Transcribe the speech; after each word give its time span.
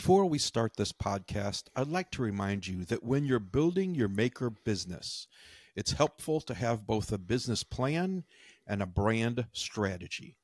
Before 0.00 0.24
we 0.24 0.38
start 0.38 0.76
this 0.76 0.92
podcast, 0.92 1.64
I'd 1.76 1.88
like 1.88 2.10
to 2.12 2.22
remind 2.22 2.66
you 2.66 2.86
that 2.86 3.04
when 3.04 3.26
you're 3.26 3.38
building 3.38 3.94
your 3.94 4.08
maker 4.08 4.48
business, 4.48 5.28
it's 5.76 5.92
helpful 5.92 6.40
to 6.40 6.54
have 6.54 6.86
both 6.86 7.12
a 7.12 7.18
business 7.18 7.62
plan 7.62 8.24
and 8.66 8.80
a 8.80 8.86
brand 8.86 9.44
strategy. 9.52 10.38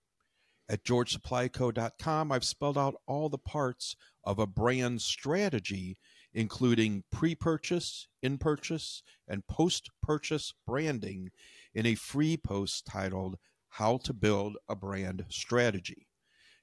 At 0.68 0.84
georgesupplyco.com, 0.84 2.30
I've 2.30 2.44
spelled 2.44 2.76
out 2.76 3.00
all 3.06 3.30
the 3.30 3.38
parts 3.38 3.96
of 4.24 4.38
a 4.38 4.46
brand 4.46 5.00
strategy, 5.00 5.96
including 6.34 7.04
pre 7.10 7.34
purchase, 7.34 8.08
in 8.22 8.36
purchase, 8.36 9.02
and 9.26 9.46
post 9.46 9.88
purchase 10.02 10.52
branding 10.66 11.30
in 11.72 11.86
a 11.86 11.94
free 11.94 12.36
post 12.36 12.84
titled 12.84 13.38
How 13.70 13.96
to 14.04 14.12
Build 14.12 14.58
a 14.68 14.76
Brand 14.76 15.24
Strategy. 15.30 16.08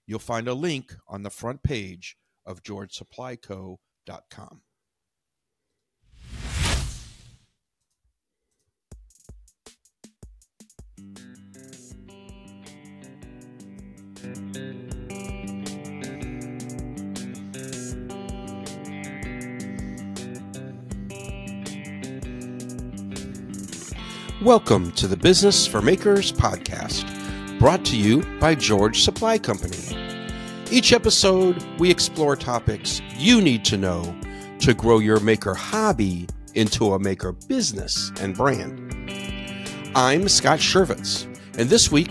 You'll 0.06 0.20
find 0.20 0.48
a 0.48 0.54
link 0.54 0.94
on 1.08 1.24
the 1.24 1.32
front 1.32 1.64
page 1.64 2.18
of 2.46 2.64
georgesupplyco.com. 2.64 4.62
Welcome 24.44 24.92
to 24.94 25.08
the 25.08 25.16
Business 25.16 25.66
for 25.66 25.82
Makers 25.82 26.34
podcast, 26.34 27.08
brought 27.60 27.86
to 27.86 27.96
you 27.96 28.22
by 28.42 28.56
George 28.56 29.02
Supply 29.02 29.38
Company. 29.38 30.03
Each 30.74 30.92
episode, 30.92 31.64
we 31.78 31.92
explore 31.92 32.36
topics 32.36 33.00
you 33.16 33.42
need 33.42 33.64
to 33.66 33.78
know 33.78 34.20
to 34.58 34.74
grow 34.74 34.98
your 34.98 35.20
maker 35.20 35.54
hobby 35.54 36.28
into 36.56 36.94
a 36.94 37.00
maker 37.00 37.32
business 37.32 38.12
and 38.20 38.36
brand. 38.36 38.92
I'm 39.94 40.28
Scott 40.28 40.58
Chervitz, 40.58 41.28
and 41.60 41.70
this 41.70 41.92
week, 41.92 42.10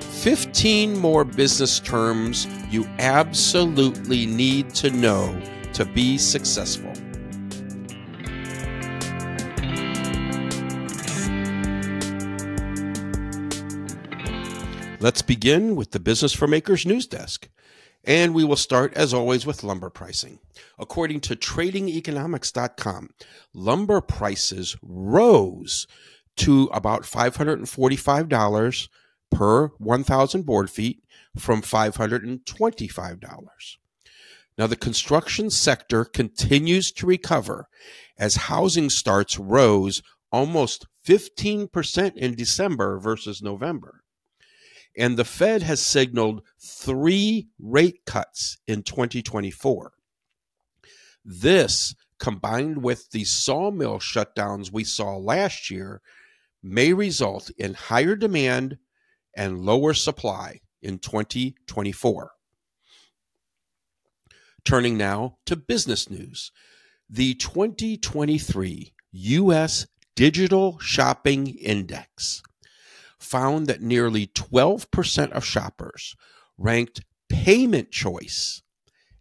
15 0.00 0.98
more 0.98 1.22
business 1.22 1.80
terms 1.80 2.46
you 2.70 2.86
absolutely 2.98 4.24
need 4.24 4.70
to 4.76 4.88
know 4.88 5.38
to 5.74 5.84
be 5.84 6.16
successful. 6.16 6.94
Let's 14.98 15.20
begin 15.20 15.76
with 15.76 15.90
the 15.90 16.00
Business 16.00 16.32
for 16.32 16.46
Makers 16.46 16.86
news 16.86 17.06
desk. 17.06 17.50
And 18.04 18.34
we 18.34 18.44
will 18.44 18.56
start, 18.56 18.94
as 18.94 19.12
always, 19.12 19.44
with 19.44 19.62
lumber 19.62 19.90
pricing. 19.90 20.38
According 20.78 21.20
to 21.22 21.36
tradingeconomics.com, 21.36 23.10
lumber 23.52 24.00
prices 24.00 24.76
rose 24.82 25.86
to 26.36 26.70
about 26.72 27.02
$545 27.02 28.88
per 29.30 29.66
1,000 29.78 30.46
board 30.46 30.70
feet 30.70 31.02
from 31.36 31.62
$525. 31.62 33.76
Now, 34.56 34.66
the 34.66 34.76
construction 34.76 35.50
sector 35.50 36.04
continues 36.04 36.90
to 36.92 37.06
recover 37.06 37.68
as 38.18 38.36
housing 38.36 38.90
starts 38.90 39.38
rose 39.38 40.02
almost 40.32 40.86
15% 41.06 42.16
in 42.16 42.34
December 42.34 42.98
versus 42.98 43.40
November. 43.40 44.02
And 44.98 45.16
the 45.16 45.24
Fed 45.24 45.62
has 45.62 45.80
signaled 45.80 46.42
three 46.60 47.46
rate 47.60 48.00
cuts 48.04 48.58
in 48.66 48.82
2024. 48.82 49.92
This, 51.24 51.94
combined 52.18 52.82
with 52.82 53.08
the 53.12 53.24
sawmill 53.24 54.00
shutdowns 54.00 54.72
we 54.72 54.82
saw 54.82 55.16
last 55.16 55.70
year, 55.70 56.02
may 56.64 56.92
result 56.92 57.50
in 57.56 57.74
higher 57.74 58.16
demand 58.16 58.78
and 59.36 59.60
lower 59.60 59.94
supply 59.94 60.60
in 60.82 60.98
2024. 60.98 62.32
Turning 64.64 64.98
now 64.98 65.38
to 65.46 65.54
business 65.54 66.10
news. 66.10 66.50
The 67.08 67.34
2023 67.34 68.92
U.S. 69.12 69.86
Digital 70.16 70.80
Shopping 70.80 71.46
Index 71.46 72.42
found 73.20 73.66
that 73.66 73.82
nearly 73.82 74.26
12% 74.28 75.32
of 75.32 75.44
shoppers 75.44 76.14
ranked 76.56 77.00
payment 77.28 77.90
choice 77.90 78.62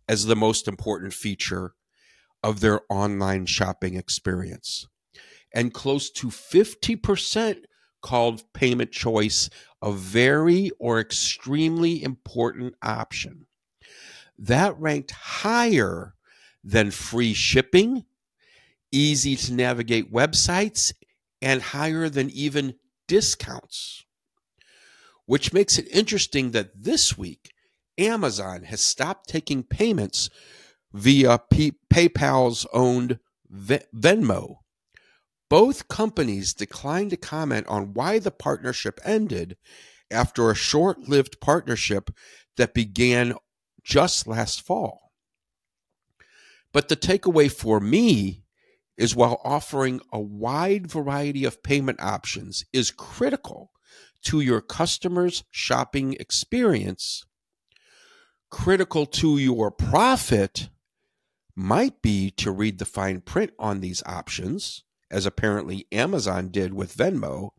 as 0.07 0.25
the 0.25 0.35
most 0.35 0.67
important 0.67 1.13
feature 1.13 1.73
of 2.43 2.59
their 2.59 2.81
online 2.89 3.45
shopping 3.45 3.95
experience. 3.95 4.87
And 5.53 5.73
close 5.73 6.09
to 6.11 6.27
50% 6.27 7.63
called 8.01 8.43
payment 8.53 8.91
choice 8.91 9.49
a 9.81 9.91
very 9.91 10.71
or 10.79 10.99
extremely 10.99 12.03
important 12.03 12.75
option. 12.81 13.47
That 14.37 14.79
ranked 14.79 15.11
higher 15.11 16.13
than 16.63 16.91
free 16.91 17.33
shipping, 17.33 18.05
easy 18.91 19.35
to 19.35 19.53
navigate 19.53 20.11
websites, 20.13 20.93
and 21.41 21.61
higher 21.61 22.09
than 22.09 22.29
even 22.29 22.75
discounts, 23.07 24.05
which 25.25 25.53
makes 25.53 25.77
it 25.77 25.87
interesting 25.91 26.51
that 26.51 26.71
this 26.83 27.17
week 27.17 27.51
Amazon 27.97 28.63
has 28.63 28.81
stopped 28.81 29.27
taking 29.29 29.63
payments 29.63 30.29
via 30.93 31.39
P- 31.51 31.77
PayPal's 31.91 32.65
owned 32.73 33.19
Venmo. 33.51 34.57
Both 35.49 35.87
companies 35.87 36.53
declined 36.53 37.11
to 37.11 37.17
comment 37.17 37.67
on 37.67 37.93
why 37.93 38.19
the 38.19 38.31
partnership 38.31 38.99
ended 39.03 39.57
after 40.11 40.49
a 40.49 40.55
short 40.55 41.07
lived 41.07 41.39
partnership 41.39 42.09
that 42.57 42.73
began 42.73 43.35
just 43.83 44.27
last 44.27 44.61
fall. 44.61 45.11
But 46.73 46.89
the 46.89 46.97
takeaway 46.97 47.51
for 47.51 47.79
me 47.79 48.43
is 48.97 49.15
while 49.15 49.39
offering 49.43 50.01
a 50.11 50.19
wide 50.19 50.87
variety 50.87 51.45
of 51.45 51.63
payment 51.63 52.01
options 52.01 52.65
is 52.73 52.91
critical 52.91 53.71
to 54.23 54.39
your 54.41 54.61
customer's 54.61 55.43
shopping 55.51 56.13
experience, 56.19 57.25
critical 58.49 59.05
to 59.05 59.37
your 59.37 59.71
profit 59.71 60.69
might 61.55 62.01
be 62.01 62.31
to 62.31 62.51
read 62.51 62.79
the 62.79 62.85
fine 62.85 63.21
print 63.21 63.51
on 63.59 63.79
these 63.79 64.03
options, 64.05 64.83
as 65.09 65.25
apparently 65.25 65.87
Amazon 65.91 66.49
did 66.49 66.73
with 66.73 66.95
Venmo, 66.95 67.51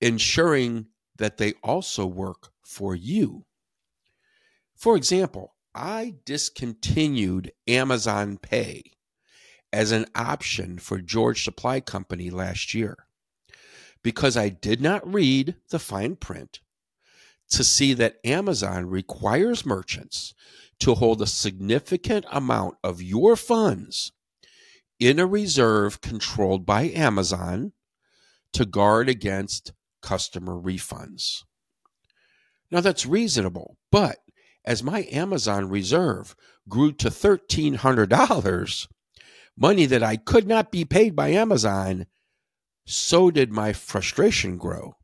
ensuring 0.00 0.86
that 1.16 1.38
they 1.38 1.52
also 1.62 2.06
work 2.06 2.50
for 2.62 2.94
you. 2.94 3.44
For 4.76 4.96
example, 4.96 5.54
I 5.74 6.16
discontinued 6.24 7.52
Amazon 7.66 8.38
Pay 8.38 8.94
as 9.74 9.90
an 9.90 10.06
option 10.14 10.78
for 10.78 11.00
George 11.00 11.42
Supply 11.42 11.80
Company 11.80 12.30
last 12.30 12.74
year 12.74 12.96
because 14.04 14.36
I 14.36 14.50
did 14.50 14.80
not 14.80 15.12
read 15.12 15.56
the 15.70 15.80
fine 15.80 16.14
print 16.14 16.60
to 17.50 17.64
see 17.64 17.92
that 17.94 18.20
Amazon 18.24 18.86
requires 18.86 19.66
merchants 19.66 20.32
to 20.78 20.94
hold 20.94 21.20
a 21.20 21.26
significant 21.26 22.24
amount 22.30 22.76
of 22.84 23.02
your 23.02 23.34
funds 23.34 24.12
in 25.00 25.18
a 25.18 25.26
reserve 25.26 26.00
controlled 26.00 26.64
by 26.64 26.82
Amazon 26.90 27.72
to 28.52 28.64
guard 28.64 29.08
against 29.08 29.72
customer 30.02 30.54
refunds. 30.54 31.42
Now 32.70 32.80
that's 32.80 33.06
reasonable, 33.06 33.76
but 33.90 34.18
as 34.64 34.84
my 34.84 35.08
Amazon 35.10 35.68
reserve 35.68 36.36
grew 36.68 36.92
to 36.92 37.08
$1,300, 37.08 38.86
money 39.56 39.86
that 39.86 40.02
I 40.02 40.16
could 40.16 40.46
not 40.46 40.72
be 40.72 40.84
paid 40.84 41.14
by 41.14 41.28
Amazon, 41.28 42.06
so 42.86 43.30
did 43.30 43.50
my 43.50 43.72
frustration 43.72 44.58
grow, 44.58 44.94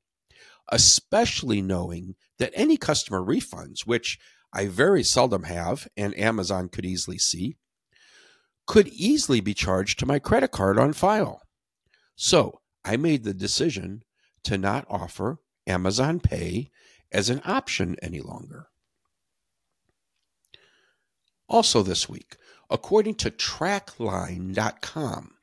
especially 0.70 1.62
knowing 1.62 2.14
that 2.38 2.52
any 2.54 2.76
customer 2.76 3.20
refunds, 3.20 3.86
which 3.86 4.18
I 4.52 4.66
very 4.66 5.02
seldom 5.02 5.44
have 5.44 5.86
and 5.96 6.18
Amazon 6.18 6.68
could 6.68 6.84
easily 6.84 7.18
see, 7.18 7.56
could 8.66 8.88
easily 8.88 9.40
be 9.40 9.54
charged 9.54 9.98
to 9.98 10.06
my 10.06 10.18
credit 10.18 10.50
card 10.50 10.78
on 10.78 10.92
file. 10.92 11.42
So 12.16 12.60
I 12.84 12.96
made 12.96 13.24
the 13.24 13.34
decision 13.34 14.02
to 14.44 14.58
not 14.58 14.86
offer 14.88 15.38
Amazon 15.66 16.20
Pay 16.20 16.70
as 17.12 17.30
an 17.30 17.40
option 17.44 17.96
any 18.02 18.20
longer. 18.20 18.66
Also, 21.48 21.82
this 21.82 22.08
week, 22.08 22.36
according 22.70 23.16
to 23.16 23.30
traqline.com 23.30 25.34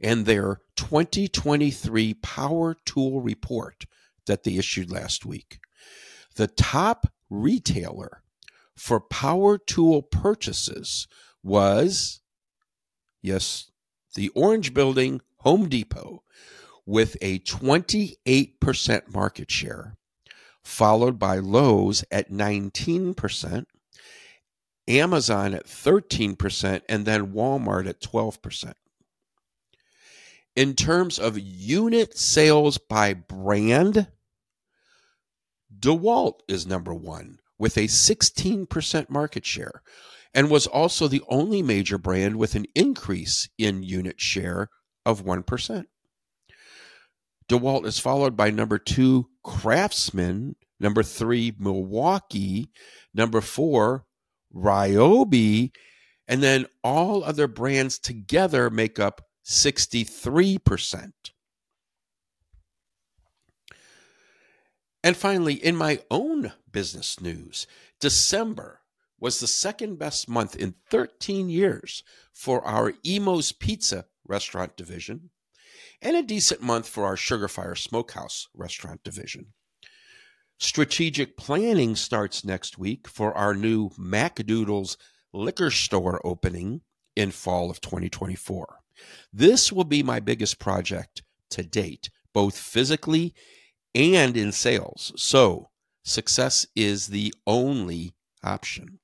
and 0.00 0.26
their 0.26 0.60
2023 0.76 2.14
Power 2.14 2.76
Tool 2.84 3.20
report 3.20 3.86
that 4.26 4.44
they 4.44 4.56
issued 4.56 4.90
last 4.90 5.26
week. 5.26 5.58
The 6.36 6.46
top 6.46 7.12
retailer 7.28 8.22
for 8.76 9.00
power 9.00 9.58
tool 9.58 10.02
purchases 10.02 11.08
was, 11.42 12.20
yes, 13.20 13.70
the 14.14 14.28
Orange 14.30 14.72
Building 14.72 15.20
Home 15.38 15.68
Depot 15.68 16.22
with 16.86 17.16
a 17.20 17.40
28% 17.40 19.14
market 19.14 19.50
share, 19.50 19.96
followed 20.62 21.18
by 21.18 21.38
Lowe's 21.38 22.04
at 22.10 22.30
19%, 22.30 23.66
Amazon 24.90 25.54
at 25.54 25.66
13%, 25.66 26.82
and 26.88 27.06
then 27.06 27.32
Walmart 27.32 27.88
at 27.88 28.00
12%. 28.00 28.74
In 30.56 30.74
terms 30.74 31.18
of 31.18 31.38
unit 31.38 32.18
sales 32.18 32.76
by 32.76 33.14
brand, 33.14 34.08
DeWalt 35.78 36.40
is 36.48 36.66
number 36.66 36.92
one 36.92 37.38
with 37.58 37.76
a 37.76 37.84
16% 37.84 39.08
market 39.08 39.46
share 39.46 39.82
and 40.34 40.50
was 40.50 40.66
also 40.66 41.06
the 41.06 41.22
only 41.28 41.62
major 41.62 41.98
brand 41.98 42.36
with 42.36 42.54
an 42.54 42.66
increase 42.74 43.48
in 43.58 43.82
unit 43.82 44.20
share 44.20 44.68
of 45.06 45.24
1%. 45.24 45.84
DeWalt 47.48 47.84
is 47.86 47.98
followed 47.98 48.36
by 48.36 48.50
number 48.50 48.78
two, 48.78 49.28
Craftsman, 49.44 50.56
number 50.78 51.02
three, 51.02 51.52
Milwaukee, 51.58 52.70
number 53.14 53.40
four, 53.40 54.04
Ryobi, 54.54 55.72
and 56.26 56.42
then 56.42 56.66
all 56.82 57.24
other 57.24 57.48
brands 57.48 57.98
together 57.98 58.70
make 58.70 58.98
up 58.98 59.22
63%. 59.44 61.12
And 65.02 65.16
finally, 65.16 65.54
in 65.54 65.76
my 65.76 66.00
own 66.10 66.52
business 66.70 67.20
news, 67.20 67.66
December 68.00 68.80
was 69.18 69.40
the 69.40 69.46
second 69.46 69.98
best 69.98 70.28
month 70.28 70.56
in 70.56 70.74
13 70.90 71.48
years 71.48 72.02
for 72.32 72.62
our 72.64 72.94
Imo's 73.04 73.52
Pizza 73.52 74.06
restaurant 74.26 74.76
division 74.76 75.30
and 76.02 76.16
a 76.16 76.22
decent 76.22 76.62
month 76.62 76.88
for 76.88 77.04
our 77.04 77.16
Sugar 77.16 77.48
Fire 77.48 77.74
Smokehouse 77.74 78.48
restaurant 78.54 79.02
division. 79.04 79.52
Strategic 80.62 81.38
planning 81.38 81.96
starts 81.96 82.44
next 82.44 82.76
week 82.76 83.08
for 83.08 83.34
our 83.34 83.54
new 83.54 83.88
Macdoodles 83.98 84.98
liquor 85.32 85.70
store 85.70 86.20
opening 86.22 86.82
in 87.16 87.30
fall 87.30 87.70
of 87.70 87.80
2024. 87.80 88.80
This 89.32 89.72
will 89.72 89.84
be 89.84 90.02
my 90.02 90.20
biggest 90.20 90.58
project 90.58 91.22
to 91.48 91.62
date, 91.62 92.10
both 92.34 92.58
physically 92.58 93.34
and 93.94 94.36
in 94.36 94.52
sales. 94.52 95.14
So, 95.16 95.70
success 96.04 96.66
is 96.76 97.06
the 97.06 97.32
only 97.46 98.12
option. 98.44 98.98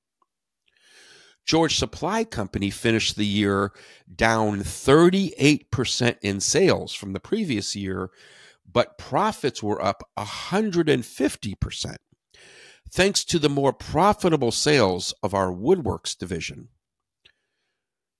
George 1.43 1.75
Supply 1.75 2.23
Company 2.23 2.69
finished 2.69 3.15
the 3.15 3.25
year 3.25 3.71
down 4.15 4.59
38% 4.59 6.17
in 6.21 6.39
sales 6.39 6.93
from 6.93 7.13
the 7.13 7.19
previous 7.19 7.75
year, 7.75 8.11
but 8.71 8.97
profits 8.97 9.63
were 9.63 9.81
up 9.83 10.09
150%, 10.17 11.95
thanks 12.91 13.23
to 13.23 13.39
the 13.39 13.49
more 13.49 13.73
profitable 13.73 14.51
sales 14.51 15.13
of 15.23 15.33
our 15.33 15.51
woodworks 15.51 16.17
division. 16.17 16.69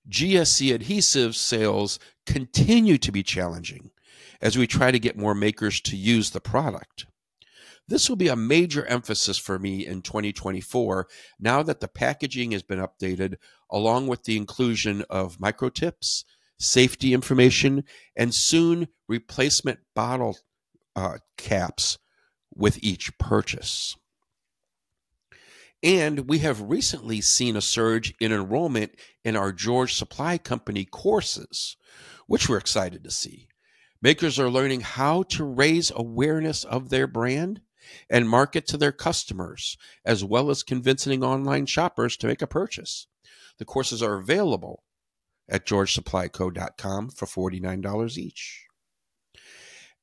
GSC 0.10 0.74
adhesive 0.74 1.36
sales 1.36 2.00
continue 2.26 2.98
to 2.98 3.12
be 3.12 3.24
challenging 3.24 3.92
as 4.42 4.58
we 4.58 4.68
try 4.68 4.92
to 4.92 5.00
get 5.00 5.18
more 5.18 5.36
makers 5.36 5.82
to 5.82 5.98
use 5.98 6.32
the 6.32 6.40
product. 6.40 7.06
This 7.90 8.10
will 8.10 8.18
be 8.18 8.28
a 8.28 8.36
major 8.36 8.86
emphasis 8.86 9.38
for 9.38 9.58
me 9.58 9.86
in 9.86 10.02
2024 10.02 11.08
now 11.40 11.64
that 11.64 11.80
the 11.80 11.88
packaging 11.88 12.52
has 12.52 12.62
been 12.62 12.80
updated, 12.80 13.36
along 13.72 14.08
with 14.08 14.24
the 14.24 14.36
inclusion 14.36 15.04
of 15.10 15.38
microtips, 15.38 16.26
safety 16.60 17.14
information, 17.14 17.84
and 18.16 18.34
soon 18.34 18.88
replacement 19.08 19.80
bottle 19.96 20.38
uh, 20.96 21.18
caps 21.38 21.98
with 22.56 22.80
each 22.82 23.18
purchase. 23.18 23.96
And 25.84 26.28
we 26.28 26.40
have 26.40 26.62
recently 26.62 27.22
seen 27.22 27.56
a 27.56 27.62
surge 27.62 28.14
in 28.20 28.32
enrollment 28.32 28.94
in 29.24 29.36
our 29.36 29.52
George 29.52 29.94
Supply 29.94 30.40
Company 30.40 30.86
courses, 30.86 31.78
which 32.26 32.50
we're 32.50 32.58
excited 32.58 33.04
to 33.04 33.12
see. 33.12 33.48
Makers 34.02 34.40
are 34.40 34.50
learning 34.50 34.82
how 34.82 35.24
to 35.24 35.44
raise 35.44 35.92
awareness 35.96 36.64
of 36.64 36.90
their 36.90 37.08
brand 37.08 37.62
and 38.10 38.28
market 38.28 38.68
to 38.68 38.78
their 38.78 38.92
customers, 38.92 39.78
as 40.04 40.24
well 40.24 40.50
as 40.50 40.64
convincing 40.64 41.24
online 41.24 41.66
shoppers 41.66 42.18
to 42.18 42.28
make 42.28 42.42
a 42.42 42.48
purchase. 42.48 43.08
The 43.60 43.66
courses 43.66 44.04
are 44.04 44.18
available 44.18 44.84
at 45.50 45.66
georgesupplyco.com 45.66 47.10
for 47.10 47.26
$49 47.26 48.18
each. 48.18 48.66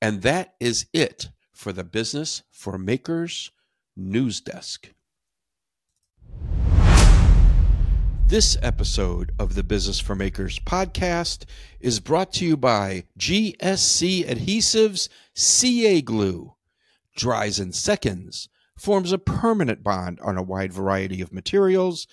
And 0.00 0.22
that 0.22 0.54
is 0.60 0.86
it 0.92 1.30
for 1.52 1.72
the 1.72 1.84
Business 1.84 2.42
for 2.50 2.78
Makers 2.78 3.50
news 3.96 4.40
desk. 4.40 4.90
This 8.26 8.56
episode 8.62 9.32
of 9.38 9.54
the 9.54 9.62
Business 9.62 10.00
for 10.00 10.14
Makers 10.14 10.58
podcast 10.58 11.44
is 11.78 12.00
brought 12.00 12.32
to 12.34 12.46
you 12.46 12.56
by 12.56 13.04
GSC 13.18 14.26
Adhesives 14.26 15.08
CA 15.34 16.00
Glue 16.00 16.54
dries 17.16 17.60
in 17.60 17.72
seconds, 17.72 18.48
forms 18.78 19.12
a 19.12 19.18
permanent 19.18 19.82
bond 19.82 20.18
on 20.22 20.36
a 20.36 20.42
wide 20.42 20.72
variety 20.72 21.20
of 21.20 21.32
materials, 21.32 22.06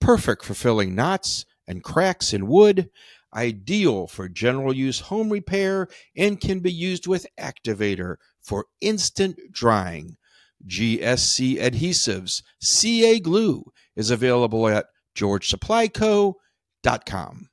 perfect 0.00 0.44
for 0.44 0.54
filling 0.54 0.94
knots 0.94 1.44
and 1.72 1.82
cracks 1.82 2.32
in 2.34 2.46
wood, 2.46 2.88
ideal 3.34 4.06
for 4.06 4.28
general 4.28 4.76
use 4.76 5.00
home 5.00 5.30
repair, 5.30 5.88
and 6.14 6.38
can 6.38 6.60
be 6.60 6.70
used 6.70 7.06
with 7.08 7.26
activator 7.40 8.16
for 8.42 8.66
instant 8.82 9.38
drying. 9.50 10.18
GSC 10.66 11.58
Adhesives 11.58 12.42
CA 12.60 13.18
Glue 13.18 13.64
is 13.96 14.10
available 14.10 14.68
at 14.68 14.84
georgesupplyco.com. 15.16 17.48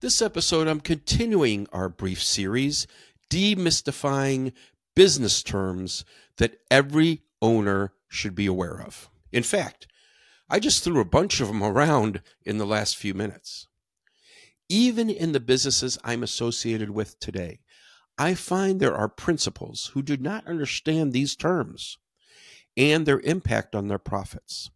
This 0.00 0.22
episode, 0.22 0.66
I'm 0.66 0.80
continuing 0.80 1.66
our 1.74 1.90
brief 1.90 2.22
series, 2.22 2.86
demystifying 3.30 4.54
business 4.96 5.42
terms 5.42 6.06
that 6.38 6.56
every 6.70 7.20
owner 7.42 7.92
should 8.08 8.34
be 8.34 8.46
aware 8.46 8.80
of. 8.80 9.10
In 9.32 9.42
fact, 9.42 9.86
I 10.48 10.58
just 10.58 10.82
threw 10.82 11.00
a 11.00 11.04
bunch 11.04 11.40
of 11.40 11.48
them 11.48 11.62
around 11.62 12.22
in 12.44 12.58
the 12.58 12.66
last 12.66 12.96
few 12.96 13.14
minutes. 13.14 13.68
Even 14.68 15.08
in 15.08 15.32
the 15.32 15.40
businesses 15.40 15.98
I'm 16.04 16.22
associated 16.22 16.90
with 16.90 17.18
today, 17.20 17.60
I 18.18 18.34
find 18.34 18.80
there 18.80 18.94
are 18.94 19.08
principals 19.08 19.90
who 19.94 20.02
do 20.02 20.16
not 20.16 20.46
understand 20.46 21.12
these 21.12 21.36
terms 21.36 21.98
and 22.76 23.06
their 23.06 23.20
impact 23.20 23.74
on 23.74 23.88
their 23.88 23.98
profits. 23.98 24.70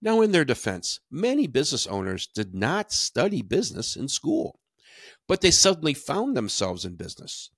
Now, 0.00 0.20
in 0.20 0.32
their 0.32 0.44
defense, 0.44 1.00
many 1.10 1.46
business 1.46 1.86
owners 1.86 2.26
did 2.26 2.54
not 2.54 2.92
study 2.92 3.42
business 3.42 3.96
in 3.96 4.08
school, 4.08 4.60
but 5.26 5.40
they 5.40 5.50
suddenly 5.50 5.94
found 5.94 6.36
themselves 6.36 6.84
in 6.84 6.94
business, 6.94 7.50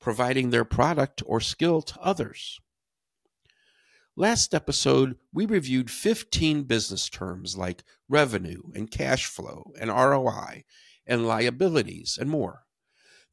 providing 0.00 0.50
their 0.50 0.64
product 0.64 1.22
or 1.24 1.40
skill 1.40 1.80
to 1.82 1.98
others. 2.00 2.60
Last 4.20 4.52
episode, 4.52 5.16
we 5.32 5.46
reviewed 5.46 5.90
15 5.90 6.64
business 6.64 7.08
terms 7.08 7.56
like 7.56 7.84
revenue 8.06 8.60
and 8.74 8.90
cash 8.90 9.24
flow 9.24 9.72
and 9.80 9.88
ROI 9.88 10.64
and 11.06 11.26
liabilities 11.26 12.18
and 12.20 12.28
more. 12.28 12.64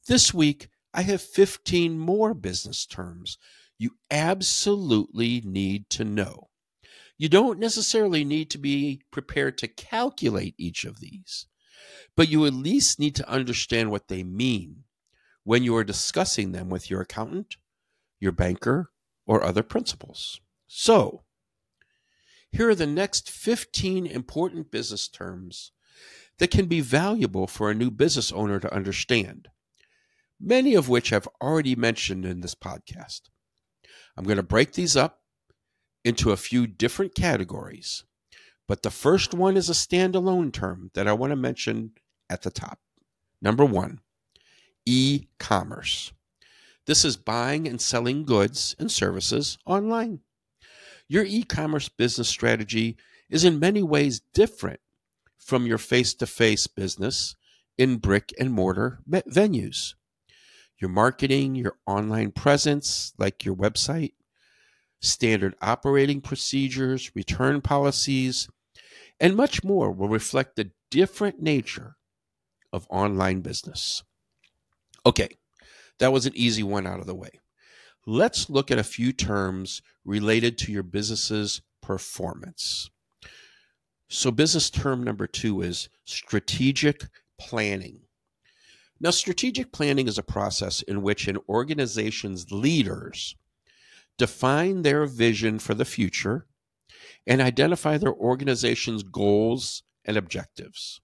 This 0.08 0.34
week, 0.34 0.70
I 0.94 1.01
have 1.01 1.22
15 1.22 2.00
more 2.00 2.34
business 2.34 2.86
terms 2.86 3.38
you 3.77 3.98
absolutely 4.10 5.41
need 5.44 5.89
to 5.89 6.06
know. 6.06 6.48
You 7.17 7.27
don't 7.27 7.60
necessarily 7.60 8.24
need 8.24 8.50
to 8.51 8.58
be 8.58 9.01
prepared 9.12 9.58
to 9.58 9.67
calculate 9.67 10.56
each 10.58 10.86
of 10.86 11.01
these, 11.01 11.48
but 12.15 12.29
you 12.29 12.46
at 12.46 12.53
least 12.53 12.98
need 12.98 13.15
to 13.15 13.29
understand 13.29 13.91
what 13.91 14.08
they 14.08 14.24
mean 14.24 14.86
when 15.44 15.63
you 15.63 15.75
are 15.75 15.84
discussing 15.84 16.53
them 16.53 16.70
with 16.70 16.89
your 16.89 17.01
accountant, 17.01 17.58
your 18.22 18.32
banker, 18.32 18.89
or 19.25 19.44
other 19.44 19.63
principals. 19.63 20.39
So, 20.67 21.24
here 22.51 22.69
are 22.69 22.75
the 22.75 22.88
next 22.88 23.29
15 23.29 24.05
important 24.05 24.71
business 24.71 25.07
terms 25.07 25.71
that 26.39 26.51
can 26.51 26.65
be 26.67 26.81
valuable 26.81 27.47
for 27.47 27.69
a 27.69 27.75
new 27.75 27.89
business 27.89 28.31
owner 28.31 28.59
to 28.59 28.74
understand, 28.74 29.50
many 30.39 30.75
of 30.75 30.89
which 30.89 31.12
I've 31.12 31.27
already 31.41 31.75
mentioned 31.75 32.25
in 32.25 32.41
this 32.41 32.55
podcast. 32.55 33.21
I'm 34.15 34.24
going 34.24 34.38
to 34.38 34.43
break 34.43 34.74
these 34.74 34.95
up 34.95 35.21
into 36.03 36.31
a 36.31 36.38
few 36.38 36.67
different 36.67 37.15
categories. 37.15 38.03
But 38.67 38.83
the 38.83 38.91
first 38.91 39.33
one 39.33 39.55
is 39.55 39.69
a 39.69 39.74
standalone 39.74 40.51
term 40.51 40.91
that 40.93 41.07
I 41.07 41.13
want 41.13 41.31
to 41.31 41.38
mention 41.38 41.91
at 42.29 42.41
the 42.41 42.51
top. 42.51 42.79
Number 43.41 43.65
one, 43.65 44.01
e 44.86 45.27
commerce. 45.39 46.12
This 46.86 47.05
is 47.05 47.17
buying 47.17 47.67
and 47.67 47.81
selling 47.81 48.25
goods 48.25 48.75
and 48.79 48.91
services 48.91 49.57
online. 49.65 50.21
Your 51.08 51.24
e 51.24 51.44
commerce 51.44 51.90
business 51.90 52.28
strategy 52.28 52.98
is 53.30 53.44
in 53.44 53.60
many 53.60 53.82
ways 53.84 54.22
different 54.34 54.80
from 55.38 55.66
your 55.66 55.78
face 55.78 56.14
to 56.16 56.28
face 56.28 56.68
business 56.68 57.36
in 57.78 57.98
brick 57.98 58.34
and 58.40 58.52
mortar 58.52 59.00
venues. 59.10 59.94
Your 60.80 60.90
marketing, 60.90 61.56
your 61.56 61.76
online 61.86 62.32
presence, 62.32 63.14
like 63.18 63.46
your 63.46 63.56
website, 63.56 64.14
standard 65.02 65.56
operating 65.62 66.22
procedures, 66.22 67.12
return 67.16 67.62
policies, 67.62 68.50
and 69.20 69.36
much 69.36 69.64
more 69.64 69.92
will 69.92 70.10
reflect 70.10 70.56
the 70.56 70.72
different 70.92 71.42
nature 71.42 71.96
of 72.74 72.88
online 72.90 73.42
business. 73.42 74.04
Okay, 75.06 75.30
that 76.00 76.12
was 76.12 76.26
an 76.26 76.34
easy 76.36 76.64
one 76.64 76.86
out 76.86 77.00
of 77.00 77.08
the 77.08 77.16
way. 77.16 77.32
Let's 78.06 78.50
look 78.50 78.72
at 78.72 78.80
a 78.80 78.84
few 78.84 79.12
terms 79.12 79.82
related 80.08 80.58
to 80.58 80.72
your 80.72 80.84
business's 80.84 81.62
performance. 81.82 82.90
So, 84.10 84.32
business 84.32 84.70
term 84.70 85.04
number 85.04 85.28
two 85.28 85.62
is 85.62 85.90
strategic 86.06 87.04
planning. 87.38 88.00
Now, 89.00 89.12
strategic 89.12 89.72
planning 89.72 90.08
is 90.08 90.18
a 90.18 90.24
process 90.24 90.82
in 90.82 91.04
which 91.04 91.28
an 91.28 91.38
organization's 91.48 92.52
leaders 92.52 93.36
define 94.18 94.82
their 94.82 95.06
vision 95.06 95.60
for 95.60 95.76
the 95.76 95.86
future 95.86 96.48
and 97.28 97.42
identify 97.42 97.98
their 97.98 98.14
organization's 98.14 99.04
goals 99.04 99.84
and 100.06 100.18
objectives. 100.18 101.02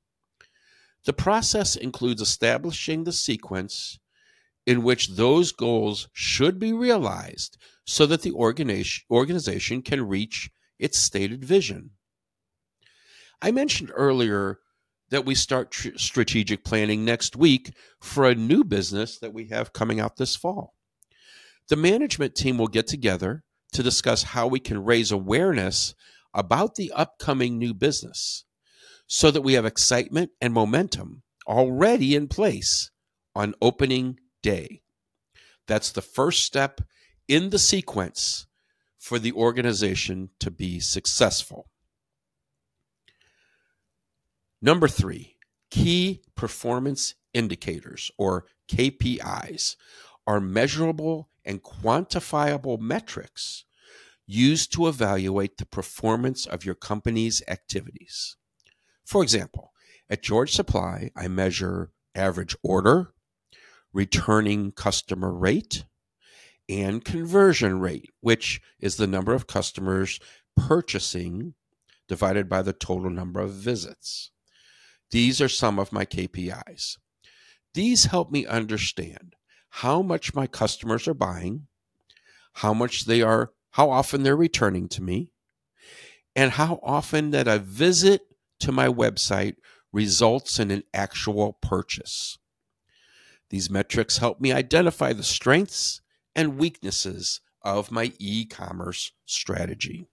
The 1.05 1.13
process 1.13 1.75
includes 1.75 2.21
establishing 2.21 3.03
the 3.03 3.11
sequence 3.11 3.99
in 4.65 4.83
which 4.83 5.15
those 5.15 5.51
goals 5.51 6.07
should 6.13 6.59
be 6.59 6.73
realized 6.73 7.57
so 7.85 8.05
that 8.05 8.21
the 8.21 8.31
organization 8.31 9.81
can 9.81 10.07
reach 10.07 10.49
its 10.79 10.97
stated 10.97 11.43
vision. 11.43 11.91
I 13.41 13.51
mentioned 13.51 13.91
earlier 13.93 14.59
that 15.09 15.25
we 15.25 15.35
start 15.35 15.71
tr- 15.71 15.89
strategic 15.97 16.63
planning 16.63 17.03
next 17.03 17.35
week 17.35 17.73
for 18.01 18.25
a 18.25 18.35
new 18.35 18.63
business 18.63 19.19
that 19.19 19.33
we 19.33 19.49
have 19.49 19.73
coming 19.73 19.99
out 19.99 20.15
this 20.15 20.35
fall. 20.35 20.73
The 21.69 21.75
management 21.75 22.35
team 22.35 22.57
will 22.57 22.67
get 22.67 22.87
together 22.87 23.43
to 23.73 23.83
discuss 23.83 24.23
how 24.23 24.47
we 24.47 24.59
can 24.59 24.83
raise 24.83 25.11
awareness 25.11 25.93
about 26.33 26.75
the 26.75 26.91
upcoming 26.93 27.57
new 27.57 27.73
business 27.73 28.45
so 29.07 29.29
that 29.29 29.41
we 29.41 29.53
have 29.53 29.65
excitement 29.65 30.31
and 30.41 30.53
momentum 30.53 31.23
already 31.47 32.15
in 32.15 32.27
place 32.27 32.89
on 33.35 33.53
opening 33.61 34.17
day. 34.43 34.83
That's 35.67 35.91
the 35.91 36.01
first 36.03 36.43
step 36.43 36.81
in 37.27 37.49
the 37.49 37.57
sequence 37.57 38.45
for 38.99 39.17
the 39.17 39.33
organization 39.33 40.29
to 40.39 40.51
be 40.51 40.79
successful. 40.79 41.69
Number 44.61 44.87
three, 44.87 45.35
key 45.71 46.21
performance 46.35 47.15
indicators 47.33 48.11
or 48.17 48.45
KPIs 48.69 49.75
are 50.25 50.39
measurable 50.39 51.29
and 51.43 51.61
quantifiable 51.61 52.79
metrics 52.79 53.65
used 54.25 54.71
to 54.73 54.87
evaluate 54.87 55.57
the 55.57 55.65
performance 55.65 56.45
of 56.45 56.63
your 56.63 56.75
company's 56.75 57.41
activities. 57.47 58.37
For 59.05 59.21
example, 59.21 59.73
at 60.09 60.23
George 60.23 60.53
Supply, 60.53 61.11
I 61.15 61.27
measure 61.27 61.91
average 62.15 62.55
order, 62.63 63.12
returning 63.93 64.71
customer 64.71 65.31
rate, 65.31 65.85
and 66.67 67.05
conversion 67.05 67.79
rate, 67.79 68.09
which 68.21 68.61
is 68.79 68.97
the 68.97 69.07
number 69.07 69.33
of 69.33 69.47
customers 69.47 70.19
purchasing 70.55 71.53
divided 72.07 72.49
by 72.49 72.61
the 72.61 72.73
total 72.73 73.09
number 73.09 73.39
of 73.39 73.51
visits. 73.51 74.31
These 75.11 75.41
are 75.41 75.49
some 75.49 75.79
of 75.79 75.91
my 75.91 76.05
KPIs. 76.05 76.97
These 77.73 78.05
help 78.05 78.31
me 78.31 78.45
understand 78.45 79.35
how 79.69 80.01
much 80.01 80.33
my 80.33 80.47
customers 80.47 81.07
are 81.07 81.13
buying, 81.13 81.67
how 82.53 82.73
much 82.73 83.05
they 83.05 83.21
are, 83.21 83.51
how 83.71 83.89
often 83.89 84.23
they're 84.23 84.35
returning 84.35 84.87
to 84.89 85.01
me, 85.01 85.29
and 86.35 86.51
how 86.51 86.79
often 86.83 87.31
that 87.31 87.47
a 87.47 87.59
visit 87.59 88.21
to 88.59 88.71
my 88.71 88.87
website 88.87 89.55
results 89.91 90.59
in 90.59 90.71
an 90.71 90.83
actual 90.93 91.53
purchase. 91.53 92.37
These 93.53 93.69
metrics 93.69 94.17
help 94.17 94.41
me 94.41 94.51
identify 94.51 95.13
the 95.13 95.21
strengths 95.21 96.01
and 96.35 96.57
weaknesses 96.57 97.39
of 97.61 97.91
my 97.91 98.11
e 98.17 98.45
commerce 98.45 99.11
strategy. 99.27 100.07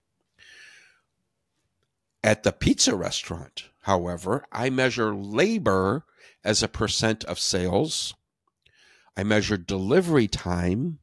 At 2.22 2.42
the 2.42 2.52
pizza 2.52 2.94
restaurant, 2.94 3.70
however, 3.84 4.44
I 4.52 4.68
measure 4.68 5.14
labor 5.14 6.04
as 6.44 6.62
a 6.62 6.68
percent 6.68 7.24
of 7.24 7.38
sales, 7.38 8.12
I 9.16 9.22
measure 9.22 9.56
delivery 9.56 10.28
time, 10.28 10.98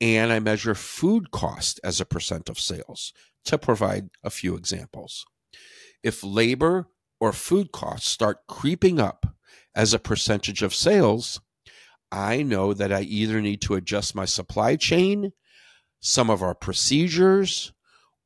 and 0.00 0.32
I 0.32 0.40
measure 0.40 0.74
food 0.74 1.30
cost 1.30 1.78
as 1.84 2.00
a 2.00 2.04
percent 2.04 2.48
of 2.48 2.58
sales, 2.58 3.12
to 3.44 3.58
provide 3.58 4.10
a 4.24 4.30
few 4.30 4.56
examples. 4.56 5.24
If 6.02 6.24
labor 6.24 6.88
or 7.20 7.32
food 7.32 7.70
costs 7.70 8.08
start 8.08 8.48
creeping 8.48 8.98
up 8.98 9.33
as 9.74 9.92
a 9.92 9.98
percentage 9.98 10.62
of 10.62 10.74
sales, 10.74 11.40
I 12.12 12.42
know 12.42 12.72
that 12.74 12.92
I 12.92 13.02
either 13.02 13.40
need 13.40 13.60
to 13.62 13.74
adjust 13.74 14.14
my 14.14 14.24
supply 14.24 14.76
chain, 14.76 15.32
some 16.00 16.30
of 16.30 16.42
our 16.42 16.54
procedures, 16.54 17.72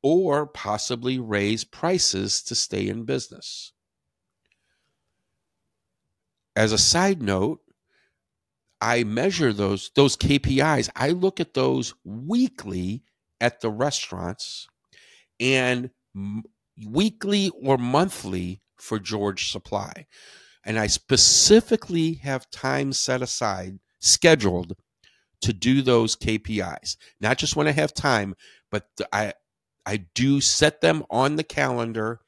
or 0.03 0.45
possibly 0.45 1.19
raise 1.19 1.63
prices 1.63 2.41
to 2.43 2.55
stay 2.55 2.87
in 2.87 3.03
business. 3.03 3.73
As 6.55 6.71
a 6.71 6.77
side 6.77 7.21
note, 7.21 7.61
I 8.81 9.03
measure 9.03 9.51
those 9.51 9.91
those 9.95 10.15
KPIs. 10.15 10.89
I 10.95 11.09
look 11.09 11.39
at 11.39 11.53
those 11.53 11.93
weekly 12.03 13.03
at 13.41 13.61
the 13.61 13.69
restaurants 13.69 14.67
and 15.39 15.89
m- 16.15 16.43
weekly 16.87 17.51
or 17.61 17.77
monthly 17.77 18.61
for 18.77 18.99
George 18.99 19.51
Supply. 19.51 20.05
And 20.69 20.77
I 20.77 20.85
specifically 20.85 22.13
have 22.21 22.51
time 22.51 22.93
set 22.93 23.23
aside, 23.23 23.79
scheduled 23.97 24.75
to 25.41 25.51
do 25.51 25.81
those 25.81 26.15
KPIs. 26.15 26.95
Not 27.19 27.39
just 27.39 27.55
when 27.55 27.67
I 27.67 27.71
have 27.71 27.91
time, 27.91 28.35
but 28.69 28.85
I 29.11 29.33
I 29.87 30.05
do 30.13 30.39
set 30.39 30.81
them 30.81 31.05
on 31.09 31.37
the 31.37 31.43
calendar 31.43 32.19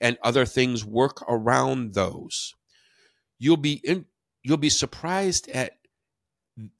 and 0.00 0.16
other 0.22 0.46
things 0.46 0.84
work 0.84 1.24
around 1.28 1.94
those. 1.94 2.54
You'll 3.36 3.56
be 3.56 3.80
in 3.82 4.04
you'll 4.44 4.58
be 4.58 4.70
surprised 4.70 5.48
at 5.48 5.72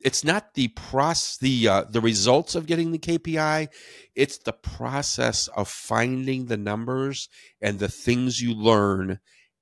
it's 0.00 0.22
not 0.22 0.54
the 0.54 0.68
process 0.68 1.36
the 1.38 1.66
uh, 1.66 1.84
the 1.90 2.00
results 2.00 2.54
of 2.54 2.66
getting 2.66 2.92
the 2.92 2.98
KPI 3.00 3.68
it's 4.14 4.38
the 4.38 4.52
process 4.52 5.48
of 5.48 5.66
finding 5.68 6.46
the 6.46 6.56
numbers 6.56 7.28
and 7.60 7.80
the 7.80 7.88
things 7.88 8.40
you 8.40 8.54
learn 8.54 9.18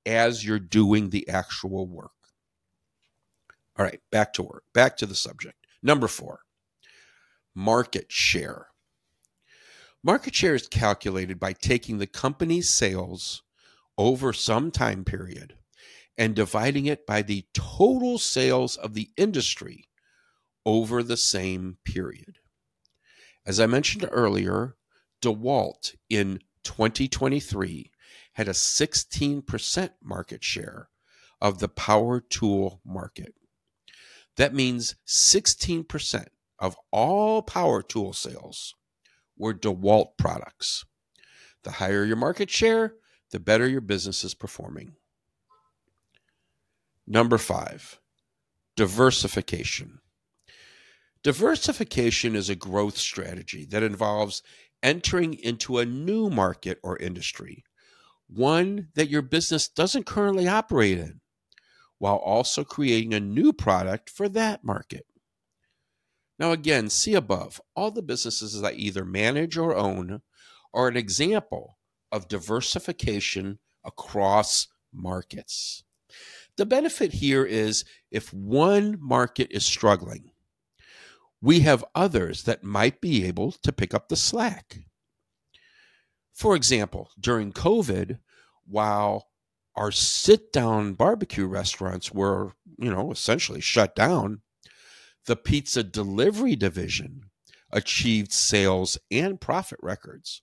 as 0.06 0.44
you're 0.44 0.58
doing 0.58 1.10
the 1.10 1.28
actual 1.28 1.86
work. 1.86 2.12
All 3.78 3.84
right, 3.84 4.00
back 4.10 4.32
to 4.34 4.42
work, 4.42 4.64
back 4.72 4.96
to 4.98 5.06
the 5.06 5.14
subject. 5.14 5.66
Number 5.82 6.08
four, 6.08 6.40
market 7.54 8.10
share. 8.10 8.68
Market 10.02 10.34
share 10.34 10.54
is 10.54 10.68
calculated 10.68 11.38
by 11.38 11.52
taking 11.52 11.98
the 11.98 12.06
company's 12.06 12.70
sales 12.70 13.42
over 13.98 14.32
some 14.32 14.70
time 14.70 15.04
period 15.04 15.54
and 16.16 16.34
dividing 16.34 16.86
it 16.86 17.06
by 17.06 17.22
the 17.22 17.44
total 17.52 18.18
sales 18.18 18.76
of 18.76 18.94
the 18.94 19.10
industry 19.16 19.84
over 20.64 21.02
the 21.02 21.16
same 21.16 21.76
period. 21.84 22.38
As 23.44 23.60
I 23.60 23.66
mentioned 23.66 24.08
earlier, 24.10 24.76
DeWalt 25.22 25.94
in 26.08 26.40
2023 26.64 27.90
had 28.36 28.48
a 28.48 28.52
16% 28.52 29.90
market 30.02 30.44
share 30.44 30.90
of 31.40 31.58
the 31.58 31.68
power 31.68 32.20
tool 32.20 32.82
market. 32.84 33.34
That 34.36 34.52
means 34.52 34.94
16% 35.06 36.26
of 36.58 36.76
all 36.90 37.40
power 37.40 37.80
tool 37.80 38.12
sales 38.12 38.74
were 39.38 39.54
DeWalt 39.54 40.18
products. 40.18 40.84
The 41.64 41.72
higher 41.72 42.04
your 42.04 42.16
market 42.16 42.50
share, 42.50 42.96
the 43.30 43.40
better 43.40 43.66
your 43.66 43.80
business 43.80 44.22
is 44.22 44.34
performing. 44.34 44.96
Number 47.06 47.38
five, 47.38 47.98
diversification. 48.76 50.00
Diversification 51.22 52.36
is 52.36 52.50
a 52.50 52.54
growth 52.54 52.98
strategy 52.98 53.64
that 53.70 53.82
involves 53.82 54.42
entering 54.82 55.32
into 55.32 55.78
a 55.78 55.86
new 55.86 56.28
market 56.28 56.78
or 56.82 56.98
industry 56.98 57.64
one 58.28 58.88
that 58.94 59.08
your 59.08 59.22
business 59.22 59.68
doesn't 59.68 60.06
currently 60.06 60.48
operate 60.48 60.98
in, 60.98 61.20
while 61.98 62.16
also 62.16 62.64
creating 62.64 63.14
a 63.14 63.20
new 63.20 63.52
product 63.52 64.10
for 64.10 64.28
that 64.28 64.64
market. 64.64 65.06
Now, 66.38 66.52
again, 66.52 66.90
see 66.90 67.14
above 67.14 67.60
all 67.74 67.90
the 67.90 68.02
businesses 68.02 68.62
I 68.62 68.72
either 68.72 69.04
manage 69.04 69.56
or 69.56 69.74
own 69.74 70.22
are 70.74 70.88
an 70.88 70.96
example 70.96 71.78
of 72.12 72.28
diversification 72.28 73.58
across 73.84 74.68
markets. 74.92 75.84
The 76.56 76.66
benefit 76.66 77.14
here 77.14 77.44
is 77.44 77.84
if 78.10 78.32
one 78.32 78.98
market 79.00 79.48
is 79.50 79.64
struggling, 79.64 80.30
we 81.40 81.60
have 81.60 81.84
others 81.94 82.44
that 82.44 82.64
might 82.64 83.00
be 83.00 83.24
able 83.24 83.52
to 83.52 83.72
pick 83.72 83.94
up 83.94 84.08
the 84.08 84.16
slack. 84.16 84.78
For 86.36 86.54
example, 86.54 87.10
during 87.18 87.54
COVID, 87.54 88.18
while 88.66 89.28
our 89.74 89.90
sit 89.90 90.52
down 90.52 90.92
barbecue 90.92 91.46
restaurants 91.46 92.12
were, 92.12 92.52
you 92.78 92.90
know, 92.90 93.10
essentially 93.10 93.62
shut 93.62 93.96
down, 93.96 94.42
the 95.24 95.34
pizza 95.34 95.82
delivery 95.82 96.54
division 96.54 97.30
achieved 97.72 98.32
sales 98.32 98.98
and 99.10 99.40
profit 99.40 99.78
records, 99.82 100.42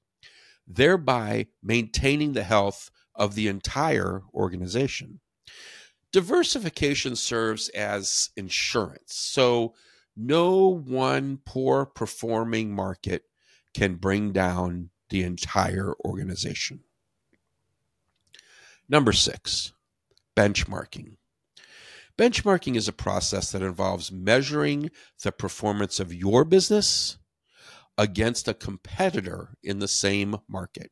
thereby 0.66 1.46
maintaining 1.62 2.34
the 2.34 2.44
health 2.44 2.90
of 3.14 3.36
the 3.36 3.48
entire 3.48 4.24
organization. 4.34 5.20
Diversification 6.12 7.16
serves 7.16 7.70
as 7.70 8.32
insurance. 8.36 9.14
So, 9.16 9.76
no 10.18 10.66
one 10.68 11.38
poor 11.46 11.86
performing 11.86 12.74
market 12.74 13.26
can 13.76 13.96
bring 13.96 14.32
down 14.32 14.90
the 15.14 15.22
entire 15.22 15.94
organization. 16.04 16.80
Number 18.90 19.14
six, 19.14 19.72
benchmarking. 20.36 21.18
Benchmarking 22.18 22.76
is 22.76 22.88
a 22.88 22.94
process 22.94 23.52
that 23.52 23.62
involves 23.62 24.12
measuring 24.12 24.90
the 25.22 25.32
performance 25.32 26.00
of 26.00 26.12
your 26.12 26.44
business 26.44 27.20
against 27.96 28.48
a 28.48 28.56
competitor 28.56 29.56
in 29.62 29.78
the 29.78 29.88
same 29.88 30.38
market. 30.50 30.90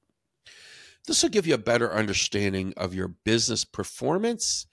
This 1.07 1.23
will 1.23 1.31
give 1.31 1.47
you 1.47 1.55
a 1.55 1.57
better 1.57 1.91
understanding 1.91 2.75
of 2.77 2.93
your 2.93 3.07
business 3.07 3.65
performance 3.65 4.67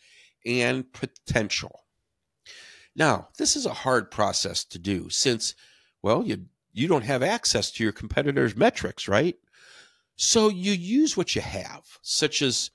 and 0.44 0.92
potential. 0.92 1.84
Now, 2.94 3.28
this 3.38 3.56
is 3.56 3.64
a 3.64 3.72
hard 3.72 4.10
process 4.10 4.62
to 4.66 4.78
do 4.78 5.08
since, 5.08 5.54
well, 6.02 6.22
you, 6.22 6.48
you 6.78 6.88
don't 6.88 7.04
have 7.04 7.22
access 7.22 7.70
to 7.72 7.82
your 7.82 7.92
competitors' 7.92 8.56
metrics, 8.56 9.08
right? 9.08 9.36
So 10.16 10.48
you 10.48 10.72
use 10.72 11.16
what 11.16 11.34
you 11.34 11.42
have, 11.42 11.82
such 12.02 12.42
as 12.42 12.70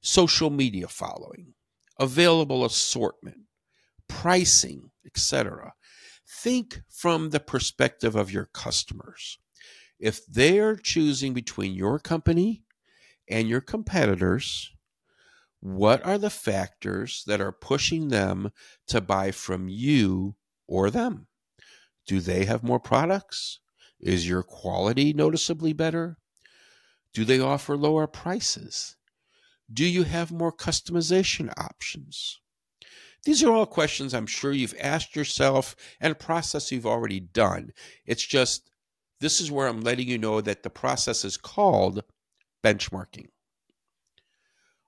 social 0.00 0.50
media 0.50 0.88
following, 0.88 1.54
available 1.98 2.64
assortment, 2.64 3.42
pricing, 4.08 4.90
etc. 5.04 5.74
Think 6.26 6.82
from 6.88 7.30
the 7.30 7.40
perspective 7.40 8.14
of 8.14 8.32
your 8.32 8.46
customers. 8.46 9.38
If 9.98 10.24
they're 10.26 10.76
choosing 10.76 11.34
between 11.34 11.74
your 11.74 11.98
company 11.98 12.62
and 13.28 13.48
your 13.48 13.60
competitors, 13.60 14.70
what 15.60 16.04
are 16.06 16.18
the 16.18 16.30
factors 16.30 17.24
that 17.26 17.40
are 17.40 17.52
pushing 17.52 18.08
them 18.08 18.52
to 18.86 19.00
buy 19.00 19.32
from 19.32 19.68
you 19.68 20.36
or 20.68 20.90
them? 20.90 21.26
Do 22.08 22.20
they 22.20 22.46
have 22.46 22.64
more 22.64 22.80
products? 22.80 23.60
Is 24.00 24.26
your 24.26 24.42
quality 24.42 25.12
noticeably 25.12 25.74
better? 25.74 26.16
Do 27.12 27.24
they 27.24 27.38
offer 27.38 27.76
lower 27.76 28.06
prices? 28.06 28.96
Do 29.70 29.84
you 29.84 30.04
have 30.04 30.32
more 30.32 30.52
customization 30.52 31.52
options? 31.58 32.40
These 33.24 33.44
are 33.44 33.52
all 33.52 33.66
questions 33.66 34.14
I'm 34.14 34.26
sure 34.26 34.52
you've 34.52 34.74
asked 34.80 35.16
yourself 35.16 35.76
and 36.00 36.10
a 36.12 36.14
process 36.16 36.72
you've 36.72 36.86
already 36.86 37.20
done. 37.20 37.72
It's 38.06 38.24
just 38.24 38.70
this 39.20 39.38
is 39.38 39.50
where 39.50 39.68
I'm 39.68 39.82
letting 39.82 40.08
you 40.08 40.16
know 40.16 40.40
that 40.40 40.62
the 40.62 40.70
process 40.70 41.26
is 41.26 41.36
called 41.36 42.04
benchmarking. 42.64 43.26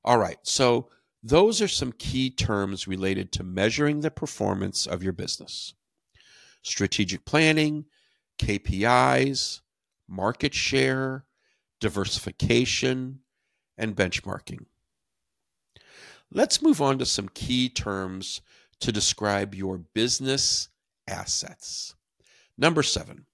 All 0.05 0.17
right, 0.17 0.39
so 0.43 0.89
those 1.23 1.61
are 1.61 1.69
some 1.69 1.93
key 1.93 2.31
terms 2.31 2.89
related 2.89 3.31
to 3.33 3.43
measuring 3.43 4.01
the 4.01 4.11
performance 4.11 4.87
of 4.87 5.03
your 5.03 5.13
business 5.13 5.75
strategic 6.63 7.25
planning, 7.25 7.87
KPIs, 8.39 9.61
market 10.09 10.55
share, 10.55 11.25
diversification, 11.81 13.21
and 13.79 13.97
benchmarking. 13.97 14.67
Let's 16.33 16.63
move 16.63 16.81
on 16.81 16.99
to 16.99 17.07
some 17.07 17.29
key 17.29 17.69
terms 17.69 18.41
to 18.81 18.93
describe 18.93 19.55
your 19.55 19.79
business 19.79 20.69
assets. 21.09 21.95
Number 22.57 22.83
seven, 22.83 23.27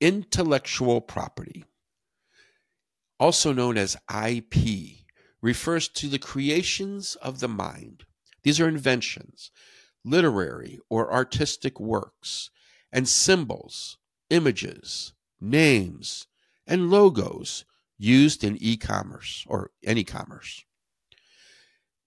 intellectual 0.00 1.00
property, 1.00 1.64
also 3.18 3.52
known 3.52 3.76
as 3.78 3.96
IP, 4.14 5.06
refers 5.40 5.88
to 5.88 6.08
the 6.08 6.18
creations 6.18 7.16
of 7.16 7.40
the 7.40 7.48
mind. 7.48 8.04
These 8.42 8.60
are 8.60 8.68
inventions, 8.68 9.50
literary 10.04 10.78
or 10.88 11.12
artistic 11.12 11.80
works, 11.80 12.50
and 12.92 13.08
symbols, 13.08 13.98
images, 14.30 15.12
names, 15.40 16.26
and 16.66 16.90
logos 16.90 17.64
used 17.98 18.44
in 18.44 18.56
e 18.60 18.76
commerce 18.76 19.44
or 19.48 19.70
any 19.84 20.04
commerce. 20.04 20.64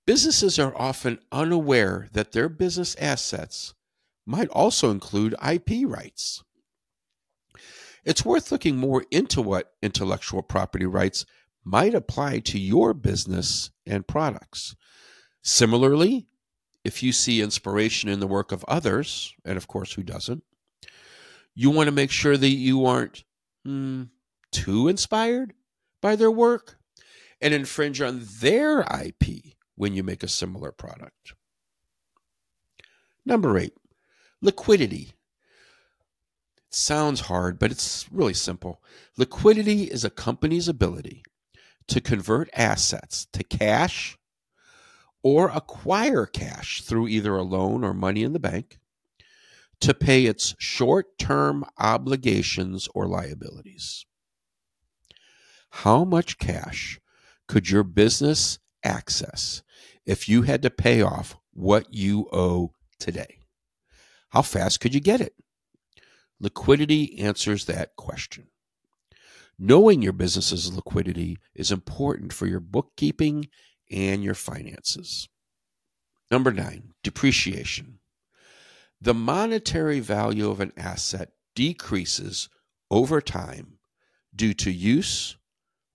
Businesses 0.05 0.57
are 0.57 0.75
often 0.77 1.19
unaware 1.31 2.07
that 2.13 2.31
their 2.31 2.47
business 2.47 2.95
assets 2.95 3.73
might 4.25 4.47
also 4.49 4.89
include 4.91 5.35
IP 5.45 5.85
rights. 5.85 6.43
It's 8.05 8.23
worth 8.23 8.51
looking 8.51 8.77
more 8.77 9.03
into 9.11 9.41
what 9.41 9.73
intellectual 9.81 10.41
property 10.41 10.85
rights 10.85 11.25
might 11.65 11.93
apply 11.93 12.39
to 12.39 12.57
your 12.57 12.93
business 12.93 13.71
and 13.85 14.07
products. 14.07 14.75
Similarly, 15.43 16.27
if 16.83 17.03
you 17.03 17.11
see 17.11 17.41
inspiration 17.41 18.09
in 18.09 18.19
the 18.19 18.27
work 18.27 18.51
of 18.51 18.65
others, 18.67 19.33
and 19.43 19.57
of 19.57 19.67
course, 19.67 19.93
who 19.93 20.03
doesn't, 20.03 20.43
you 21.53 21.69
want 21.69 21.87
to 21.87 21.91
make 21.91 22.11
sure 22.11 22.37
that 22.37 22.49
you 22.49 22.85
aren't 22.85 23.23
hmm, 23.65 24.03
too 24.51 24.87
inspired 24.87 25.53
by 26.01 26.15
their 26.15 26.31
work 26.31 26.77
and 27.41 27.53
infringe 27.53 28.01
on 28.01 28.21
their 28.39 28.81
IP 28.81 29.55
when 29.75 29.93
you 29.93 30.03
make 30.03 30.23
a 30.23 30.27
similar 30.27 30.71
product. 30.71 31.33
Number 33.25 33.57
eight, 33.57 33.73
liquidity. 34.41 35.13
It 36.57 36.73
sounds 36.73 37.21
hard, 37.21 37.59
but 37.59 37.71
it's 37.71 38.07
really 38.11 38.33
simple. 38.33 38.81
Liquidity 39.17 39.83
is 39.83 40.03
a 40.05 40.09
company's 40.09 40.67
ability 40.67 41.23
to 41.87 42.01
convert 42.01 42.49
assets 42.53 43.27
to 43.33 43.43
cash 43.43 44.16
or 45.23 45.49
acquire 45.49 46.25
cash 46.25 46.81
through 46.81 47.07
either 47.07 47.35
a 47.35 47.43
loan 47.43 47.83
or 47.83 47.93
money 47.93 48.23
in 48.23 48.33
the 48.33 48.39
bank 48.39 48.79
to 49.81 49.93
pay 49.93 50.25
its 50.25 50.55
short 50.57 51.17
term 51.17 51.65
obligations 51.77 52.87
or 52.95 53.07
liabilities. 53.07 54.05
How 55.69 56.03
much 56.03 56.37
cash 56.37 56.99
could 57.47 57.69
your 57.69 57.83
business 57.83 58.59
access 58.83 59.61
if 60.05 60.27
you 60.27 60.43
had 60.43 60.61
to 60.63 60.69
pay 60.69 61.01
off 61.01 61.35
what 61.53 61.93
you 61.93 62.27
owe 62.31 62.73
today? 62.99 63.39
How 64.29 64.41
fast 64.41 64.79
could 64.79 64.93
you 64.93 64.99
get 64.99 65.21
it? 65.21 65.33
Liquidity 66.39 67.19
answers 67.19 67.65
that 67.65 67.95
question. 67.95 68.47
Knowing 69.59 70.01
your 70.01 70.13
business's 70.13 70.71
liquidity 70.73 71.37
is 71.55 71.71
important 71.71 72.31
for 72.31 72.45
your 72.45 72.59
bookkeeping 72.59 73.47
and 73.89 74.23
your 74.23 74.33
finances. 74.33 75.29
Number 76.29 76.51
nine, 76.51 76.93
depreciation. 77.03 77.99
The 78.99 79.13
monetary 79.13 79.99
value 79.99 80.49
of 80.49 80.59
an 80.59 80.73
asset 80.75 81.31
decreases 81.55 82.49
over 82.89 83.21
time 83.21 83.77
due 84.35 84.53
to 84.55 84.71
use, 84.71 85.37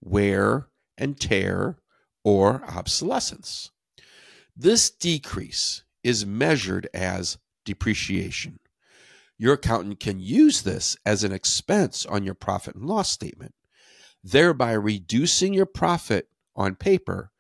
wear 0.00 0.68
and 0.96 1.18
tear, 1.18 1.78
or 2.24 2.62
obsolescence. 2.68 3.70
This 4.57 4.90
decrease 4.90 5.83
is 6.05 6.26
measured 6.26 6.88
as 6.94 7.38
depreciation. 7.64 8.59
Your 9.38 9.55
accountant 9.55 9.98
can 9.98 10.20
use 10.20 10.62
this 10.62 10.96
as 11.05 11.24
an 11.24 11.33
expense 11.33 12.07
on 12.07 12.24
your 12.24 12.35
profit 12.35 12.76
and 12.76 12.87
loss 12.87 13.11
statement, 13.11 13.55
thereby 14.22 14.72
reducing 14.72 15.52
your 15.52 15.66
profit 15.66 16.28
on 16.55 16.76
paper, 16.76 17.32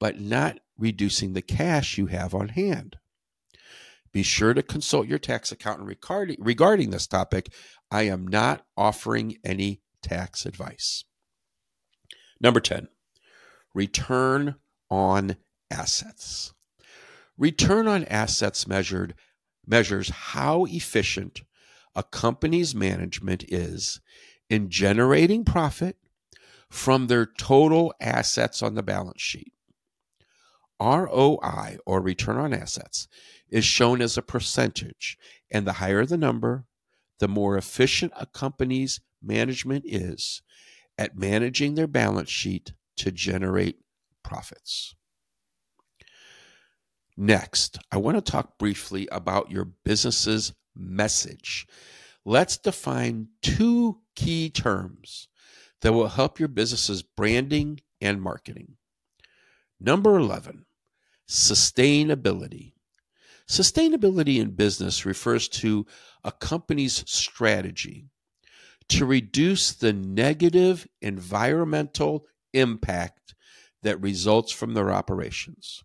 but 0.00 0.18
not 0.18 0.58
reducing 0.76 1.34
the 1.34 1.42
cash 1.42 1.96
you 1.98 2.06
have 2.06 2.34
on 2.34 2.48
hand. 2.48 2.96
Be 4.12 4.24
sure 4.24 4.54
to 4.54 4.62
consult 4.62 5.06
your 5.06 5.20
tax 5.20 5.52
accountant 5.52 5.96
regarding 6.40 6.90
this 6.90 7.06
topic. 7.06 7.52
I 7.92 8.02
am 8.02 8.26
not 8.26 8.66
offering 8.76 9.36
any 9.44 9.82
tax 10.02 10.44
advice. 10.46 11.04
Number 12.40 12.58
10, 12.58 12.88
return 13.74 14.56
on 14.90 15.36
assets. 15.70 16.54
Return 17.38 17.86
on 17.86 18.04
assets 18.06 18.66
measured 18.66 19.14
measures 19.66 20.08
how 20.08 20.64
efficient 20.64 21.42
a 21.94 22.02
company's 22.02 22.74
management 22.74 23.44
is 23.48 24.00
in 24.48 24.70
generating 24.70 25.44
profit 25.44 25.96
from 26.68 27.06
their 27.06 27.26
total 27.26 27.92
assets 28.00 28.62
on 28.62 28.74
the 28.74 28.82
balance 28.82 29.20
sheet. 29.20 29.52
ROI, 30.80 31.78
or 31.84 32.00
return 32.00 32.38
on 32.38 32.54
assets, 32.54 33.08
is 33.48 33.64
shown 33.64 34.00
as 34.00 34.16
a 34.16 34.22
percentage, 34.22 35.18
and 35.50 35.66
the 35.66 35.74
higher 35.74 36.06
the 36.06 36.16
number, 36.16 36.64
the 37.18 37.28
more 37.28 37.56
efficient 37.56 38.12
a 38.16 38.26
company's 38.26 39.00
management 39.22 39.84
is 39.86 40.42
at 40.96 41.16
managing 41.16 41.74
their 41.74 41.86
balance 41.86 42.30
sheet 42.30 42.72
to 42.96 43.10
generate 43.10 43.80
profits. 44.22 44.94
Next, 47.16 47.78
I 47.92 47.98
want 47.98 48.16
to 48.16 48.32
talk 48.32 48.58
briefly 48.58 49.06
about 49.12 49.50
your 49.50 49.64
business's 49.64 50.54
message. 50.74 51.66
Let's 52.24 52.56
define 52.56 53.28
two 53.42 53.98
key 54.14 54.50
terms 54.50 55.28
that 55.82 55.92
will 55.92 56.08
help 56.08 56.38
your 56.38 56.48
business's 56.48 57.02
branding 57.02 57.80
and 58.00 58.22
marketing. 58.22 58.76
Number 59.78 60.16
11, 60.16 60.66
sustainability. 61.30 62.72
Sustainability 63.48 64.38
in 64.38 64.50
business 64.50 65.06
refers 65.06 65.48
to 65.48 65.86
a 66.24 66.32
company's 66.32 67.04
strategy 67.08 68.08
to 68.88 69.06
reduce 69.06 69.72
the 69.72 69.92
negative 69.92 70.88
environmental 71.00 72.26
impact 72.52 73.36
that 73.82 74.00
results 74.00 74.50
from 74.50 74.74
their 74.74 74.90
operations. 74.90 75.84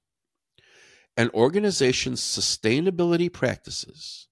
An 1.16 1.30
organization's 1.34 2.22
sustainability 2.22 3.32
practices 3.32 4.28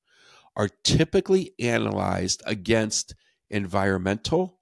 are 0.55 0.69
typically 0.83 1.53
analyzed 1.59 2.41
against 2.45 3.13
environmental, 3.51 4.59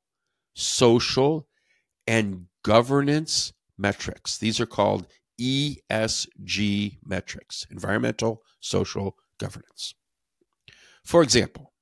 social, 0.53 1.47
and 2.05 2.47
governance 2.63 3.53
metrics. 3.77 4.37
These 4.37 4.59
are 4.59 4.65
called 4.65 5.07
ESG 5.41 6.97
metrics 7.03 7.65
environmental, 7.71 8.43
social, 8.59 9.17
governance. 9.39 9.95
For 11.03 11.23
example, 11.23 11.73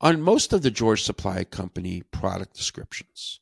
on 0.00 0.22
most 0.22 0.54
of 0.54 0.62
the 0.62 0.70
George 0.70 1.02
Supply 1.02 1.44
Company 1.44 2.02
product 2.10 2.56
descriptions, 2.56 3.38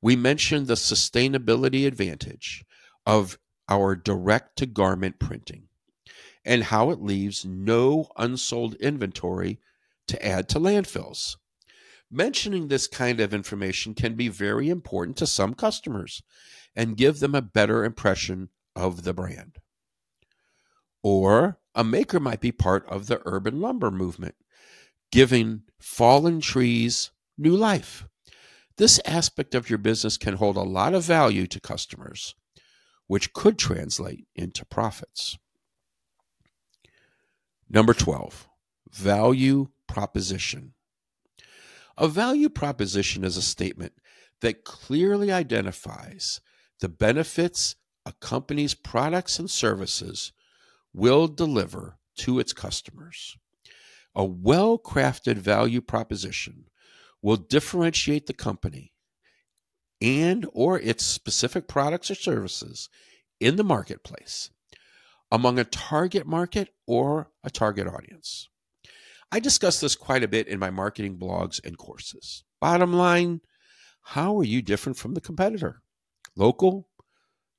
we 0.00 0.16
mention 0.16 0.66
the 0.66 0.74
sustainability 0.74 1.86
advantage 1.86 2.64
of 3.06 3.38
our 3.68 3.94
direct 3.94 4.56
to 4.58 4.66
garment 4.66 5.20
printing 5.20 5.68
and 6.44 6.64
how 6.64 6.90
it 6.90 7.00
leaves 7.00 7.44
no 7.44 8.08
unsold 8.16 8.74
inventory 8.74 9.60
to 10.08 10.26
add 10.26 10.48
to 10.48 10.58
landfills. 10.58 11.36
Mentioning 12.10 12.66
this 12.66 12.88
kind 12.88 13.20
of 13.20 13.32
information 13.32 13.94
can 13.94 14.16
be 14.16 14.28
very 14.28 14.68
important 14.68 15.16
to 15.18 15.26
some 15.26 15.54
customers 15.54 16.20
and 16.74 16.96
give 16.96 17.20
them 17.20 17.34
a 17.36 17.40
better 17.40 17.84
impression 17.84 18.48
of 18.74 19.02
the 19.02 19.14
brand. 19.14 19.58
Or 21.02 21.58
a 21.74 21.84
maker 21.84 22.20
might 22.20 22.40
be 22.40 22.52
part 22.52 22.86
of 22.86 23.06
the 23.06 23.20
urban 23.24 23.60
lumber 23.60 23.90
movement, 23.90 24.34
giving 25.10 25.62
fallen 25.80 26.40
trees 26.40 27.10
new 27.36 27.56
life. 27.56 28.06
This 28.76 29.00
aspect 29.04 29.54
of 29.54 29.68
your 29.68 29.78
business 29.78 30.16
can 30.16 30.34
hold 30.34 30.56
a 30.56 30.62
lot 30.62 30.94
of 30.94 31.04
value 31.04 31.46
to 31.48 31.60
customers, 31.60 32.34
which 33.06 33.32
could 33.32 33.58
translate 33.58 34.26
into 34.34 34.64
profits. 34.64 35.38
Number 37.68 37.94
12, 37.94 38.48
value 38.90 39.68
proposition. 39.86 40.74
A 41.98 42.08
value 42.08 42.48
proposition 42.48 43.24
is 43.24 43.36
a 43.36 43.42
statement 43.42 43.92
that 44.40 44.64
clearly 44.64 45.30
identifies 45.30 46.40
the 46.80 46.88
benefits 46.88 47.76
a 48.04 48.12
company's 48.20 48.74
products 48.74 49.38
and 49.38 49.50
services 49.50 50.32
will 50.92 51.28
deliver 51.28 51.98
to 52.16 52.38
its 52.38 52.52
customers. 52.52 53.36
A 54.14 54.24
well 54.24 54.78
crafted 54.78 55.36
value 55.36 55.80
proposition 55.80 56.66
will 57.22 57.36
differentiate 57.36 58.26
the 58.26 58.34
company 58.34 58.92
and 60.00 60.46
or 60.52 60.78
its 60.80 61.04
specific 61.04 61.68
products 61.68 62.10
or 62.10 62.14
services 62.14 62.88
in 63.40 63.56
the 63.56 63.64
marketplace 63.64 64.50
among 65.30 65.58
a 65.58 65.64
target 65.64 66.26
market 66.26 66.68
or 66.86 67.30
a 67.42 67.50
target 67.50 67.86
audience. 67.86 68.48
I 69.30 69.40
discuss 69.40 69.80
this 69.80 69.96
quite 69.96 70.22
a 70.22 70.28
bit 70.28 70.46
in 70.46 70.58
my 70.58 70.68
marketing 70.68 71.16
blogs 71.16 71.58
and 71.64 71.78
courses. 71.78 72.44
Bottom 72.60 72.92
line, 72.92 73.40
how 74.02 74.38
are 74.38 74.44
you 74.44 74.60
different 74.60 74.98
from 74.98 75.14
the 75.14 75.22
competitor? 75.22 75.80
Local, 76.36 76.88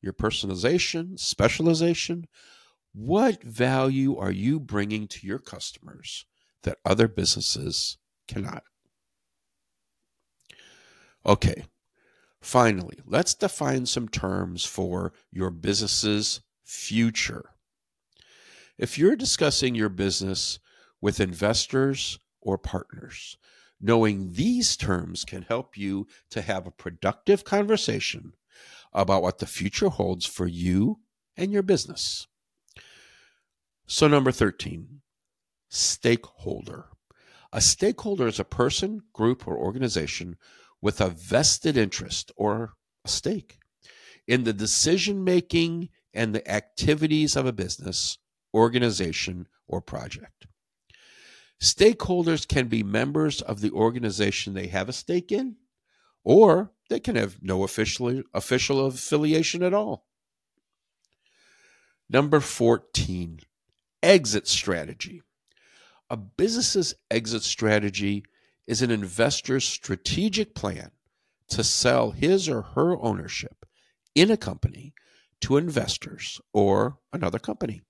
your 0.03 0.13
personalization, 0.13 1.17
specialization. 1.17 2.27
What 2.93 3.41
value 3.41 4.17
are 4.17 4.31
you 4.31 4.59
bringing 4.59 5.07
to 5.07 5.25
your 5.25 5.39
customers 5.39 6.25
that 6.63 6.77
other 6.85 7.07
businesses 7.07 7.97
cannot? 8.27 8.63
Okay, 11.25 11.63
finally, 12.41 12.99
let's 13.05 13.33
define 13.33 13.85
some 13.85 14.09
terms 14.09 14.65
for 14.65 15.13
your 15.31 15.49
business's 15.49 16.41
future. 16.63 17.45
If 18.77 18.97
you're 18.97 19.15
discussing 19.15 19.73
your 19.73 19.89
business 19.89 20.59
with 20.99 21.21
investors 21.21 22.19
or 22.41 22.57
partners, 22.57 23.37
knowing 23.79 24.33
these 24.33 24.75
terms 24.75 25.23
can 25.23 25.43
help 25.43 25.77
you 25.77 26.07
to 26.31 26.41
have 26.41 26.67
a 26.67 26.71
productive 26.71 27.45
conversation 27.45 28.33
about 28.93 29.21
what 29.21 29.39
the 29.39 29.45
future 29.45 29.89
holds 29.89 30.25
for 30.25 30.47
you 30.47 30.99
and 31.35 31.51
your 31.51 31.63
business. 31.63 32.27
So, 33.85 34.07
number 34.07 34.31
13, 34.31 35.01
stakeholder. 35.69 36.85
A 37.51 37.61
stakeholder 37.61 38.27
is 38.27 38.39
a 38.39 38.45
person, 38.45 39.01
group, 39.13 39.47
or 39.47 39.57
organization 39.57 40.37
with 40.81 40.99
a 41.01 41.09
vested 41.09 41.77
interest 41.77 42.31
or 42.35 42.73
a 43.05 43.09
stake 43.09 43.59
in 44.27 44.43
the 44.43 44.53
decision 44.53 45.23
making 45.23 45.89
and 46.13 46.33
the 46.33 46.49
activities 46.49 47.35
of 47.35 47.45
a 47.45 47.53
business 47.53 48.17
organization, 48.53 49.47
or 49.67 49.81
project. 49.81 50.45
Stakeholders 51.61 52.47
can 52.47 52.67
be 52.67 52.83
members 52.83 53.41
of 53.41 53.61
the 53.61 53.71
organization 53.71 54.53
they 54.53 54.67
have 54.67 54.89
a 54.89 54.93
stake 54.93 55.31
in, 55.31 55.55
or 56.23 56.71
they 56.93 56.99
can 56.99 57.15
have 57.15 57.41
no 57.41 57.63
official, 57.63 58.21
official 58.35 58.85
affiliation 58.85 59.63
at 59.63 59.73
all. 59.73 60.05
Number 62.07 62.39
14, 62.39 63.39
exit 64.03 64.47
strategy. 64.47 65.23
A 66.11 66.15
business's 66.15 66.93
exit 67.09 67.41
strategy 67.41 68.23
is 68.67 68.83
an 68.83 68.91
investor's 68.91 69.65
strategic 69.65 70.53
plan 70.53 70.91
to 71.47 71.63
sell 71.63 72.11
his 72.11 72.47
or 72.47 72.61
her 72.61 72.95
ownership 73.01 73.65
in 74.13 74.29
a 74.29 74.37
company 74.37 74.93
to 75.41 75.57
investors 75.57 76.39
or 76.53 76.99
another 77.11 77.39
company. 77.39 77.81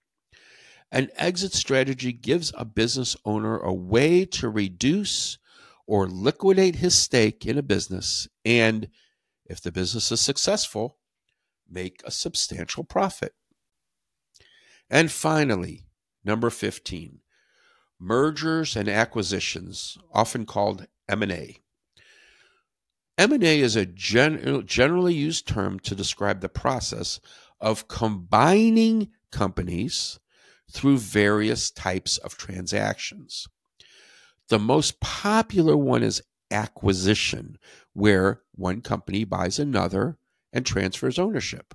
An 0.93 1.09
exit 1.17 1.51
strategy 1.51 2.13
gives 2.13 2.53
a 2.57 2.63
business 2.63 3.17
owner 3.25 3.57
a 3.57 3.73
way 3.73 4.23
to 4.27 4.47
reduce 4.47 5.39
or 5.85 6.07
liquidate 6.07 6.75
his 6.75 6.97
stake 6.97 7.45
in 7.45 7.57
a 7.57 7.63
business 7.63 8.27
and, 8.45 8.87
if 9.45 9.61
the 9.61 9.71
business 9.71 10.11
is 10.11 10.21
successful, 10.21 10.97
make 11.69 12.01
a 12.05 12.11
substantial 12.11 12.83
profit. 12.83 13.33
And 14.89 15.11
finally, 15.11 15.87
number 16.23 16.49
15, 16.49 17.19
mergers 17.99 18.75
and 18.75 18.87
acquisitions, 18.87 19.97
often 20.13 20.45
called 20.45 20.87
M&A. 21.09 21.57
M&A 23.17 23.59
is 23.59 23.75
a 23.75 23.85
gen- 23.85 24.63
generally 24.65 25.13
used 25.13 25.47
term 25.47 25.79
to 25.81 25.95
describe 25.95 26.41
the 26.41 26.49
process 26.49 27.19
of 27.59 27.87
combining 27.87 29.09
companies 29.31 30.19
through 30.71 30.97
various 30.97 31.69
types 31.69 32.17
of 32.17 32.37
transactions. 32.37 33.47
The 34.49 34.59
most 34.59 34.99
popular 34.99 35.75
one 35.77 36.03
is 36.03 36.21
acquisition, 36.51 37.57
where 37.93 38.41
one 38.53 38.81
company 38.81 39.23
buys 39.23 39.59
another 39.59 40.17
and 40.51 40.65
transfers 40.65 41.17
ownership. 41.17 41.73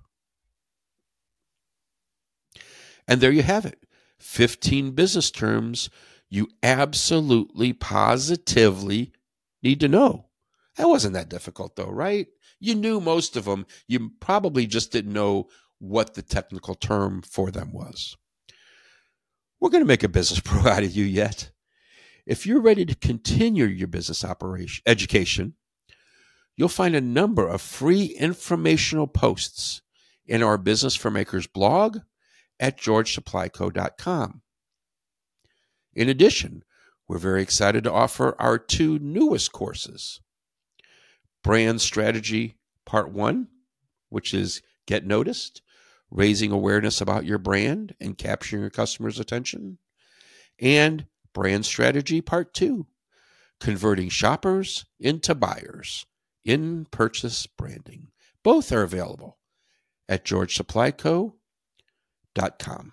And 3.06 3.20
there 3.20 3.32
you 3.32 3.42
have 3.42 3.64
it 3.64 3.84
15 4.18 4.92
business 4.92 5.30
terms 5.30 5.88
you 6.30 6.48
absolutely, 6.62 7.72
positively 7.72 9.12
need 9.62 9.80
to 9.80 9.88
know. 9.88 10.26
That 10.76 10.88
wasn't 10.88 11.14
that 11.14 11.30
difficult, 11.30 11.76
though, 11.76 11.90
right? 11.90 12.28
You 12.60 12.74
knew 12.74 13.00
most 13.00 13.36
of 13.36 13.46
them. 13.46 13.66
You 13.86 14.10
probably 14.20 14.66
just 14.66 14.92
didn't 14.92 15.12
know 15.12 15.48
what 15.78 16.14
the 16.14 16.22
technical 16.22 16.74
term 16.74 17.22
for 17.22 17.50
them 17.50 17.72
was. 17.72 18.16
We're 19.60 19.70
going 19.70 19.82
to 19.82 19.88
make 19.88 20.04
a 20.04 20.08
business 20.08 20.40
pro 20.44 20.70
out 20.70 20.82
of 20.82 20.94
you 20.94 21.04
yet. 21.04 21.50
If 22.28 22.44
you're 22.44 22.60
ready 22.60 22.84
to 22.84 22.94
continue 22.94 23.64
your 23.64 23.88
business 23.88 24.22
operation 24.22 24.82
education, 24.84 25.54
you'll 26.58 26.68
find 26.68 26.94
a 26.94 27.00
number 27.00 27.48
of 27.48 27.62
free 27.62 28.04
informational 28.04 29.06
posts 29.06 29.80
in 30.26 30.42
our 30.42 30.58
Business 30.58 30.94
for 30.94 31.10
Makers 31.10 31.46
blog 31.46 32.00
at 32.60 32.76
georgesupplyco.com. 32.78 34.42
In 35.94 36.10
addition, 36.10 36.64
we're 37.08 37.16
very 37.16 37.40
excited 37.40 37.84
to 37.84 37.92
offer 37.92 38.36
our 38.38 38.58
two 38.58 38.98
newest 38.98 39.52
courses 39.52 40.20
Brand 41.42 41.80
Strategy 41.80 42.58
Part 42.84 43.10
1, 43.10 43.48
which 44.10 44.34
is 44.34 44.60
Get 44.86 45.06
Noticed, 45.06 45.62
raising 46.10 46.52
awareness 46.52 47.00
about 47.00 47.24
your 47.24 47.38
brand 47.38 47.94
and 47.98 48.18
capturing 48.18 48.60
your 48.60 48.68
customers' 48.68 49.18
attention, 49.18 49.78
and 50.60 51.06
Brand 51.38 51.64
Strategy 51.64 52.20
Part 52.20 52.52
2, 52.52 52.84
converting 53.60 54.08
shoppers 54.08 54.86
into 54.98 55.36
buyers 55.36 56.04
in 56.44 56.88
purchase 56.90 57.46
branding. 57.46 58.08
Both 58.42 58.72
are 58.72 58.82
available 58.82 59.38
at 60.08 60.24
georgesupplyco.com. 60.24 62.92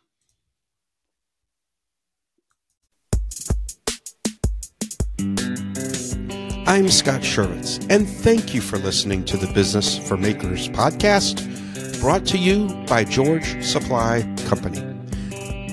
I'm 6.67 6.89
Scott 6.91 7.21
Chervitz, 7.21 7.87
and 7.89 8.07
thank 8.07 8.53
you 8.53 8.61
for 8.61 8.77
listening 8.77 9.25
to 9.25 9.37
the 9.37 9.51
Business 9.53 9.97
for 9.97 10.17
Makers 10.17 10.69
podcast, 10.69 11.99
brought 11.99 12.27
to 12.27 12.37
you 12.37 12.67
by 12.85 13.05
George 13.05 13.65
Supply 13.65 14.21
Company. 14.45 14.95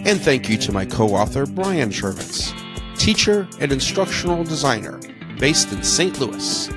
And 0.05 0.21
thank 0.21 0.49
you 0.49 0.57
to 0.59 0.73
my 0.73 0.85
co 0.85 1.11
author, 1.11 1.47
Brian 1.47 1.91
Chervitz, 1.91 2.53
teacher 3.03 3.49
and 3.59 3.73
instructional 3.73 4.45
designer 4.45 5.01
based 5.41 5.73
in 5.73 5.83
St. 5.83 6.21
Louis. 6.21 6.71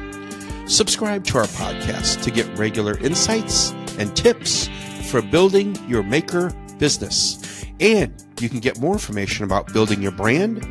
Subscribe 0.66 1.24
to 1.26 1.38
our 1.38 1.46
podcast 1.46 2.24
to 2.24 2.32
get 2.32 2.48
regular 2.58 2.98
insights 2.98 3.74
and 4.00 4.16
tips 4.16 4.68
for 5.12 5.22
building 5.22 5.78
your 5.88 6.02
maker 6.02 6.52
business. 6.80 7.64
And 7.80 8.12
you 8.40 8.50
can 8.50 8.60
get 8.60 8.80
more 8.80 8.94
information 8.94 9.46
about 9.46 9.72
building 9.72 10.02
your 10.02 10.14
brand, 10.14 10.66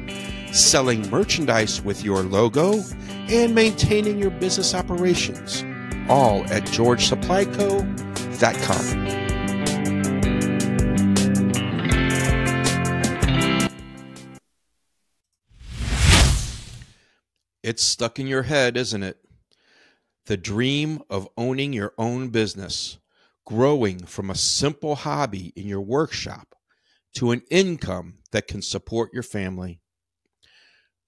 selling 0.52 1.08
merchandise 1.08 1.80
with 1.82 2.04
your 2.04 2.24
logo, 2.24 2.82
and 3.28 3.54
maintaining 3.54 4.18
your 4.18 4.30
business 4.30 4.74
operations, 4.74 5.62
all 6.08 6.42
at 6.46 6.64
georgesupplyco.com. 6.64 9.23
It's 17.64 17.82
stuck 17.82 18.18
in 18.18 18.26
your 18.26 18.42
head, 18.42 18.76
isn't 18.76 19.02
it? 19.02 19.16
The 20.26 20.36
dream 20.36 21.00
of 21.08 21.30
owning 21.38 21.72
your 21.72 21.94
own 21.96 22.28
business, 22.28 22.98
growing 23.46 24.04
from 24.04 24.28
a 24.28 24.34
simple 24.34 24.96
hobby 24.96 25.50
in 25.56 25.66
your 25.66 25.80
workshop 25.80 26.54
to 27.14 27.30
an 27.30 27.40
income 27.50 28.18
that 28.32 28.48
can 28.48 28.60
support 28.60 29.14
your 29.14 29.22
family. 29.22 29.80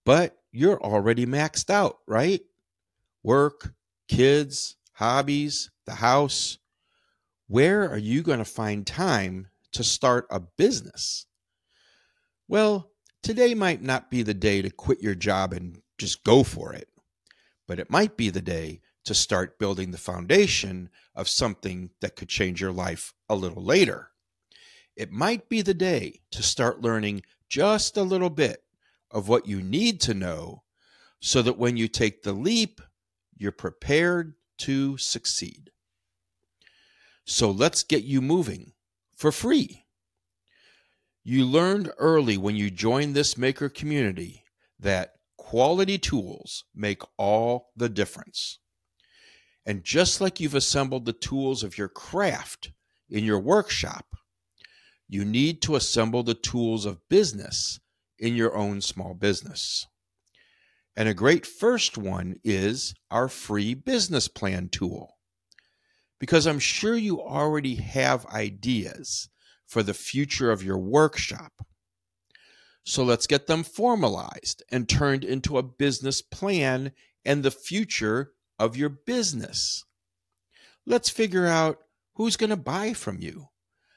But 0.07 0.39
you're 0.51 0.83
already 0.83 1.27
maxed 1.27 1.69
out, 1.69 1.99
right? 2.09 2.41
Work, 3.23 3.75
kids, 4.09 4.77
hobbies, 4.95 5.71
the 5.85 5.97
house. 5.97 6.57
Where 7.49 7.87
are 7.87 7.99
you 7.99 8.23
going 8.23 8.39
to 8.39 8.47
find 8.47 8.87
time 8.87 9.49
to 9.73 9.85
start 9.85 10.27
a 10.31 10.41
business? 10.41 11.27
Well, 12.49 12.93
today 13.23 13.55
might 13.55 13.83
not 13.83 14.11
be 14.11 14.23
the 14.23 14.33
day 14.33 14.63
to 14.63 14.71
quit 14.71 15.03
your 15.03 15.15
job 15.15 15.53
and 15.53 15.83
just 15.99 16.25
go 16.25 16.43
for 16.43 16.73
it, 16.73 16.89
but 17.67 17.79
it 17.79 17.91
might 17.91 18.17
be 18.17 18.31
the 18.31 18.43
day 18.43 18.81
to 19.05 19.15
start 19.15 19.59
building 19.59 19.91
the 19.91 19.99
foundation 19.99 20.91
of 21.15 21.29
something 21.29 21.91
that 22.01 22.17
could 22.17 22.29
change 22.29 22.61
your 22.61 22.73
life 22.73 23.15
a 23.29 23.37
little 23.37 23.63
later. 23.63 24.11
It 24.97 25.13
might 25.13 25.49
be 25.49 25.63
the 25.63 25.75
day 25.75 26.21
to 26.33 26.43
start 26.43 26.81
learning 26.81 27.23
just 27.49 27.97
a 27.97 28.03
little 28.03 28.31
bit 28.31 28.65
of 29.11 29.29
what 29.29 29.47
you 29.47 29.63
need 29.63 30.01
to 30.03 30.15
know 30.15 30.63
so 31.21 31.43
that 31.43 31.59
when 31.59 31.77
you 31.77 31.89
take 31.89 32.23
the 32.23 32.33
leap, 32.33 32.81
you're 33.37 33.53
prepared 33.53 34.35
to 34.59 34.97
succeed. 34.97 35.71
So 37.25 37.51
let's 37.51 37.83
get 37.83 38.05
you 38.05 38.21
moving 38.21 38.73
for 39.15 39.31
free. 39.31 39.85
You 41.23 41.45
learned 41.45 41.93
early 41.99 42.37
when 42.39 42.57
you 42.57 42.71
joined 42.71 43.15
this 43.15 43.37
maker 43.37 43.69
community 43.69 44.45
that 44.79 45.16
quality 45.47 45.97
tools 45.97 46.65
make 46.75 47.03
all 47.17 47.71
the 47.77 47.89
difference. 47.89 48.59
And 49.65 49.85
just 49.85 50.21
like 50.21 50.41
you've 50.41 50.57
assembled 50.57 51.05
the 51.05 51.13
tools 51.13 51.63
of 51.63 51.79
your 51.79 51.89
craft 51.89 52.73
in 53.09 53.23
your 53.23 53.39
workshop, 53.39 54.07
you 55.09 55.25
need 55.25 55.63
to 55.63 55.77
assemble 55.77 56.25
the 56.25 56.35
tools 56.35 56.85
of 56.85 57.09
business 57.09 57.79
in 58.19 58.35
your 58.35 58.57
own 58.57 58.81
small 58.81 59.15
business. 59.15 59.87
And 60.97 61.09
a 61.09 61.15
great 61.15 61.47
first 61.47 61.97
one 61.97 62.41
is 62.43 62.93
our 63.13 63.29
free 63.29 63.75
business 63.75 64.27
plan 64.27 64.69
tool. 64.69 65.15
Because 66.19 66.49
I'm 66.49 66.59
sure 66.59 66.97
you 66.97 67.23
already 67.23 67.77
have 67.77 68.27
ideas 68.27 69.29
for 69.65 69.85
the 69.85 69.95
future 69.95 70.51
of 70.51 70.65
your 70.65 70.79
workshop. 70.79 71.53
So 72.89 73.03
let's 73.03 73.27
get 73.27 73.49
them 73.49 73.65
formalized 73.65 74.63
and 74.71 74.89
turned 74.89 75.25
into 75.25 75.59
a 75.59 75.63
business 75.65 76.23
plan 76.23 76.93
and 77.25 77.43
the 77.43 77.51
future 77.51 78.31
of 78.61 78.77
your 78.77 78.91
business. 78.91 79.85
Let's 80.87 81.11
figure 81.11 81.47
out 81.47 81.81
who's 82.15 82.37
going 82.37 82.51
to 82.51 82.57
buy 82.57 82.93
from 82.93 83.21
you. 83.21 83.49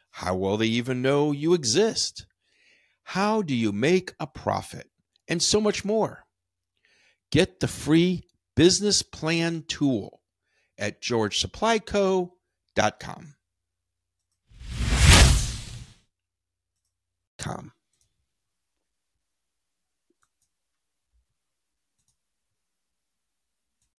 How 0.10 0.36
will 0.36 0.58
they 0.58 0.66
even 0.66 1.04
know 1.04 1.32
you 1.32 1.54
exist? 1.54 2.26
How 3.04 3.44
do 3.44 3.56
you 3.56 3.72
make 3.72 4.16
a 4.20 4.26
profit? 4.26 4.90
And 5.28 5.44
so 5.44 5.62
much 5.62 5.86
more. 5.86 6.26
Get 7.32 7.60
the 7.60 7.68
free 7.68 8.24
business 8.56 9.04
plan 9.04 9.66
tool 9.68 10.24
at 10.80 11.00
georgesupplyco.com. 11.00 13.36
Com. 17.38 17.72